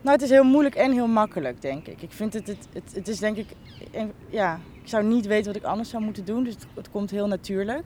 Nou, 0.00 0.16
het 0.16 0.22
is 0.22 0.30
heel 0.30 0.44
moeilijk 0.44 0.74
en 0.74 0.92
heel 0.92 1.06
makkelijk, 1.06 1.62
denk 1.62 1.86
ik. 1.86 2.02
Ik 2.02 2.12
vind 2.12 2.32
het, 2.32 2.46
het, 2.46 2.68
het, 2.72 2.94
het 2.94 3.08
is 3.08 3.18
denk 3.18 3.36
ik, 3.36 3.46
ja, 4.28 4.60
ik 4.82 4.88
zou 4.88 5.04
niet 5.04 5.26
weten 5.26 5.52
wat 5.52 5.62
ik 5.62 5.68
anders 5.68 5.88
zou 5.88 6.02
moeten 6.02 6.24
doen. 6.24 6.44
Dus 6.44 6.54
het, 6.54 6.66
het 6.74 6.90
komt 6.90 7.10
heel 7.10 7.26
natuurlijk. 7.26 7.84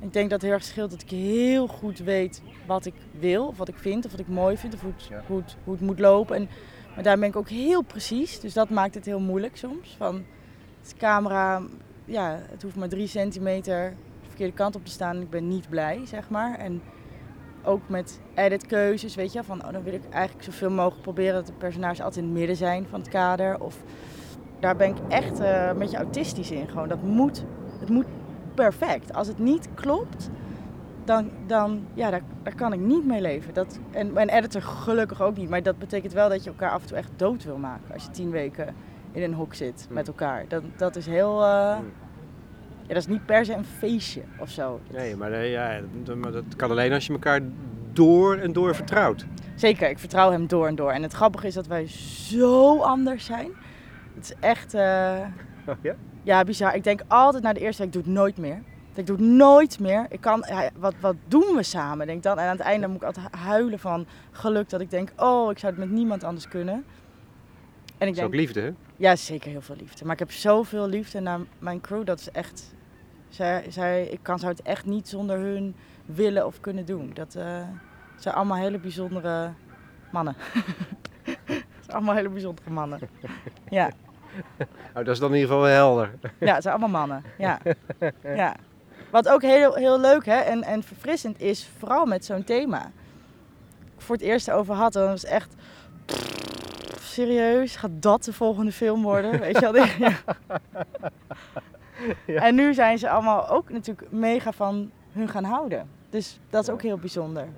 Ik 0.00 0.12
denk 0.12 0.30
dat 0.30 0.40
het 0.40 0.42
heel 0.42 0.58
erg 0.58 0.64
scheelt 0.64 0.90
dat 0.90 1.02
ik 1.02 1.10
heel 1.10 1.66
goed 1.66 1.98
weet 1.98 2.42
wat 2.66 2.86
ik 2.86 2.94
wil, 3.18 3.46
of 3.46 3.56
wat 3.56 3.68
ik 3.68 3.78
vind, 3.78 4.04
of 4.04 4.10
wat 4.10 4.20
ik 4.20 4.28
mooi 4.28 4.56
vind, 4.56 4.74
of 4.74 4.80
hoe 4.80 4.92
het, 4.96 5.10
hoe 5.26 5.38
het, 5.38 5.56
hoe 5.64 5.74
het 5.74 5.82
moet 5.82 5.98
lopen. 5.98 6.36
En, 6.36 6.48
maar 6.94 7.02
daar 7.02 7.18
ben 7.18 7.28
ik 7.28 7.36
ook 7.36 7.48
heel 7.48 7.82
precies, 7.82 8.40
dus 8.40 8.52
dat 8.52 8.70
maakt 8.70 8.94
het 8.94 9.04
heel 9.04 9.20
moeilijk 9.20 9.56
soms. 9.56 9.94
Van, 9.98 10.24
de 10.88 10.96
camera, 10.98 11.62
ja, 12.04 12.38
het 12.50 12.62
hoeft 12.62 12.76
maar 12.76 12.88
drie 12.88 13.06
centimeter 13.06 13.90
de 14.20 14.26
verkeerde 14.26 14.52
kant 14.52 14.76
op 14.76 14.84
te 14.84 14.90
staan 14.90 15.20
ik 15.20 15.30
ben 15.30 15.48
niet 15.48 15.68
blij, 15.68 16.00
zeg 16.04 16.30
maar. 16.30 16.58
En 16.58 16.82
ook 17.64 17.88
met 17.88 18.20
editkeuzes, 18.34 19.14
weet 19.14 19.32
je, 19.32 19.44
van 19.44 19.64
oh, 19.64 19.72
dan 19.72 19.82
wil 19.82 19.92
ik 19.92 20.02
eigenlijk 20.10 20.44
zoveel 20.44 20.70
mogelijk 20.70 21.02
proberen 21.02 21.34
dat 21.34 21.46
de 21.46 21.52
personages 21.52 22.00
altijd 22.00 22.24
in 22.24 22.30
het 22.30 22.38
midden 22.38 22.56
zijn 22.56 22.86
van 22.90 23.00
het 23.00 23.08
kader. 23.08 23.60
Of 23.60 23.82
daar 24.60 24.76
ben 24.76 24.88
ik 24.88 24.96
echt 25.08 25.40
eh, 25.40 25.66
een 25.66 25.78
beetje 25.78 25.96
autistisch 25.96 26.50
in. 26.50 26.68
Gewoon, 26.68 26.88
dat 26.88 27.02
moet, 27.02 27.44
het 27.78 27.88
moet 27.88 28.06
perfect. 28.54 29.14
Als 29.14 29.26
het 29.26 29.38
niet 29.38 29.68
klopt, 29.74 30.30
dan, 31.04 31.30
dan 31.46 31.86
ja, 31.94 32.10
daar 32.10 32.54
kan 32.56 32.72
ik 32.72 32.80
niet 32.80 33.04
mee 33.04 33.20
leven. 33.20 33.54
Dat, 33.54 33.78
en 33.90 34.12
mijn 34.12 34.28
editor 34.28 34.62
gelukkig 34.62 35.22
ook 35.22 35.36
niet. 35.36 35.48
Maar 35.48 35.62
dat 35.62 35.78
betekent 35.78 36.12
wel 36.12 36.28
dat 36.28 36.44
je 36.44 36.50
elkaar 36.50 36.70
af 36.70 36.82
en 36.82 36.88
toe 36.88 36.96
echt 36.96 37.10
dood 37.16 37.44
wil 37.44 37.56
maken. 37.56 37.94
Als 37.94 38.04
je 38.04 38.10
tien 38.10 38.30
weken 38.30 38.74
in 39.12 39.22
een 39.22 39.34
hok 39.34 39.54
zit 39.54 39.86
met 39.90 40.06
elkaar. 40.08 40.44
Dat, 40.48 40.62
dat 40.76 40.96
is 40.96 41.06
heel... 41.06 41.42
eh, 41.42 41.48
ja, 42.82 42.86
dat 42.86 42.96
is 42.96 43.06
niet 43.06 43.26
per 43.26 43.44
se 43.44 43.52
een 43.54 43.64
feestje 43.64 44.22
of 44.38 44.50
zo. 44.50 44.80
Nee, 44.92 45.16
maar, 45.16 45.32
eh, 45.32 45.50
ja, 45.52 45.80
dat, 46.32 46.44
kan 46.56 46.70
alleen 46.70 46.92
als 46.92 47.06
je 47.06 47.12
elkaar 47.12 47.40
door 47.92 48.36
en 48.36 48.52
door 48.52 48.74
vertrouwt. 48.74 49.26
Zeker, 49.54 49.88
ik 49.90 49.98
vertrouw 49.98 50.30
hem 50.30 50.46
door 50.46 50.66
en 50.66 50.74
door. 50.74 50.90
En 50.90 51.02
het 51.02 51.12
grappige 51.12 51.46
is 51.46 51.54
dat 51.54 51.66
wij 51.66 51.86
zo 52.28 52.78
anders 52.80 53.24
zijn. 53.24 53.50
Het 54.14 54.24
is 54.24 54.34
echt... 54.40 54.74
eh, 54.74 55.18
Oh, 55.66 55.74
ja? 55.80 55.94
Ja, 56.22 56.44
bizar. 56.44 56.74
Ik 56.74 56.84
denk 56.84 57.02
altijd 57.08 57.42
na 57.42 57.52
de 57.52 57.60
eerste 57.60 57.82
week, 57.82 57.94
ik 57.94 58.02
doe 58.02 58.12
het 58.12 58.20
nooit 58.20 58.36
meer. 58.36 58.62
Ik 58.94 59.06
doe 59.06 59.16
het 59.16 59.24
nooit 59.26 59.80
meer. 59.80 60.06
Ik 60.08 60.20
kan, 60.20 60.44
ja, 60.48 60.70
wat, 60.78 60.94
wat 61.00 61.14
doen 61.28 61.54
we 61.56 61.62
samen, 61.62 62.06
denk 62.06 62.18
ik 62.18 62.24
dan. 62.24 62.38
En 62.38 62.44
aan 62.44 62.56
het 62.56 62.60
einde 62.66 62.86
moet 62.86 62.96
ik 62.96 63.02
altijd 63.02 63.26
huilen 63.36 63.78
van 63.78 64.06
geluk 64.30 64.68
dat 64.68 64.80
ik 64.80 64.90
denk, 64.90 65.12
oh, 65.16 65.50
ik 65.50 65.58
zou 65.58 65.72
het 65.72 65.80
met 65.80 65.90
niemand 65.90 66.24
anders 66.24 66.48
kunnen. 66.48 66.74
En 66.74 66.82
ik 66.82 67.98
Dat 67.98 68.08
is 68.08 68.14
denk, 68.14 68.26
ook 68.28 68.34
liefde, 68.34 68.60
hè? 68.60 68.70
Ja, 69.00 69.16
zeker 69.16 69.50
heel 69.50 69.60
veel 69.60 69.76
liefde. 69.76 70.04
Maar 70.04 70.12
ik 70.12 70.18
heb 70.18 70.30
zoveel 70.30 70.88
liefde 70.88 71.20
naar 71.20 71.40
mijn 71.58 71.80
crew. 71.80 72.04
Dat 72.04 72.20
is 72.20 72.30
echt, 72.30 72.74
zij, 73.28 73.64
zij, 73.68 74.04
ik 74.06 74.18
kan, 74.22 74.38
zou 74.38 74.52
het 74.52 74.62
echt 74.62 74.84
niet 74.84 75.08
zonder 75.08 75.38
hun 75.38 75.74
willen 76.04 76.46
of 76.46 76.60
kunnen 76.60 76.84
doen. 76.86 77.10
Dat 77.14 77.34
eh, 77.34 77.62
zijn 78.16 78.34
allemaal 78.34 78.56
hele 78.56 78.78
bijzondere 78.78 79.52
mannen. 80.12 80.34
Het 81.24 81.64
zijn 81.80 81.96
allemaal 81.96 82.14
hele 82.14 82.28
bijzondere 82.28 82.70
mannen. 82.70 83.00
Ja. 83.68 83.90
Nou, 84.92 85.04
dat 85.04 85.14
is 85.14 85.18
dan 85.18 85.28
in 85.28 85.34
ieder 85.34 85.50
geval 85.50 85.64
wel 85.64 85.74
helder. 85.74 86.10
Ja, 86.38 86.54
het 86.54 86.62
zijn 86.62 86.74
allemaal 86.74 87.06
mannen. 87.06 87.24
Ja. 87.38 87.58
ja. 88.22 88.56
Wat 89.10 89.28
ook 89.28 89.42
heel, 89.42 89.74
heel 89.74 90.00
leuk 90.00 90.26
hè, 90.26 90.38
en, 90.38 90.62
en 90.62 90.82
verfrissend 90.82 91.40
is, 91.40 91.70
vooral 91.78 92.06
met 92.06 92.24
zo'n 92.24 92.44
thema. 92.44 92.86
Ik 93.96 94.00
voor 94.02 94.14
het 94.14 94.24
eerst 94.24 94.50
over 94.50 94.74
had, 94.74 94.92
dan 94.92 95.06
was 95.06 95.24
echt. 95.24 95.54
Serieus, 97.10 97.76
gaat 97.76 97.90
dat 97.92 98.24
de 98.24 98.32
volgende 98.32 98.72
film 98.72 99.02
worden? 99.02 99.40
Weet 99.40 99.58
je 99.60 99.72
wel? 99.72 99.86
Ja. 102.26 102.42
En 102.42 102.54
nu 102.54 102.74
zijn 102.74 102.98
ze 102.98 103.10
allemaal 103.10 103.48
ook 103.48 103.70
natuurlijk 103.70 104.10
mega 104.10 104.52
van 104.52 104.90
hun 105.12 105.28
gaan 105.28 105.44
houden. 105.44 105.88
Dus 106.10 106.38
dat 106.50 106.62
is 106.62 106.70
ook 106.70 106.82
heel 106.82 106.98
bijzonder. 106.98 107.48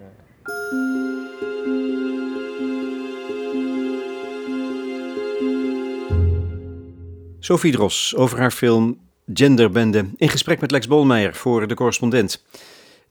Sophie 7.39 7.73
Dros 7.73 8.17
over 8.17 8.39
haar 8.39 8.51
film 8.51 8.99
Genderbende 9.35 10.05
in 10.17 10.29
gesprek 10.29 10.61
met 10.61 10.71
Lex 10.71 10.87
Bolmeijer 10.87 11.35
voor 11.35 11.69
de 11.69 11.75
correspondent. 11.75 12.45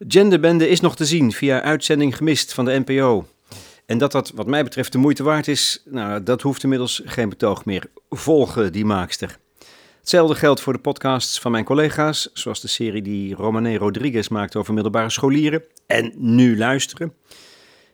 Genderbende 0.07 0.69
is 0.69 0.79
nog 0.79 0.95
te 0.95 1.05
zien 1.05 1.31
via 1.31 1.61
uitzending 1.61 2.17
gemist 2.17 2.53
van 2.53 2.65
de 2.65 2.83
NPO. 2.85 3.25
En 3.91 3.97
dat 3.97 4.11
dat 4.11 4.31
wat 4.35 4.47
mij 4.47 4.63
betreft 4.63 4.91
de 4.91 4.97
moeite 4.97 5.23
waard 5.23 5.47
is, 5.47 5.81
nou, 5.85 6.23
dat 6.23 6.41
hoeft 6.41 6.63
inmiddels 6.63 7.01
geen 7.05 7.29
betoog 7.29 7.65
meer. 7.65 7.83
Volgen 8.09 8.71
die 8.71 8.85
maakster. 8.85 9.37
Hetzelfde 9.99 10.35
geldt 10.35 10.61
voor 10.61 10.73
de 10.73 10.79
podcasts 10.79 11.39
van 11.39 11.51
mijn 11.51 11.63
collega's, 11.63 12.29
zoals 12.33 12.61
de 12.61 12.67
serie 12.67 13.01
die 13.01 13.35
Romane 13.35 13.77
Rodriguez 13.77 14.27
maakt 14.27 14.55
over 14.55 14.73
middelbare 14.73 15.09
scholieren. 15.09 15.63
En 15.87 16.11
nu 16.15 16.57
luisteren. 16.57 17.13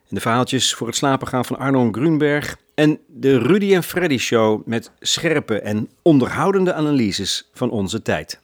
En 0.10 0.16
de 0.16 0.22
verhaaltjes 0.22 0.74
voor 0.74 0.88
het 0.88 0.96
slapen 0.96 1.28
gaan 1.28 1.46
van 1.46 1.58
Arnon 1.58 1.94
Grunberg. 1.94 2.58
En 2.76 3.00
de 3.08 3.38
Rudy 3.38 3.74
en 3.74 3.84
Freddy 3.84 4.18
Show 4.18 4.68
met 4.68 4.92
scherpe 5.00 5.60
en 5.60 5.90
onderhoudende 6.02 6.74
analyses 6.74 7.50
van 7.54 7.70
onze 7.70 8.02
tijd. 8.02 8.40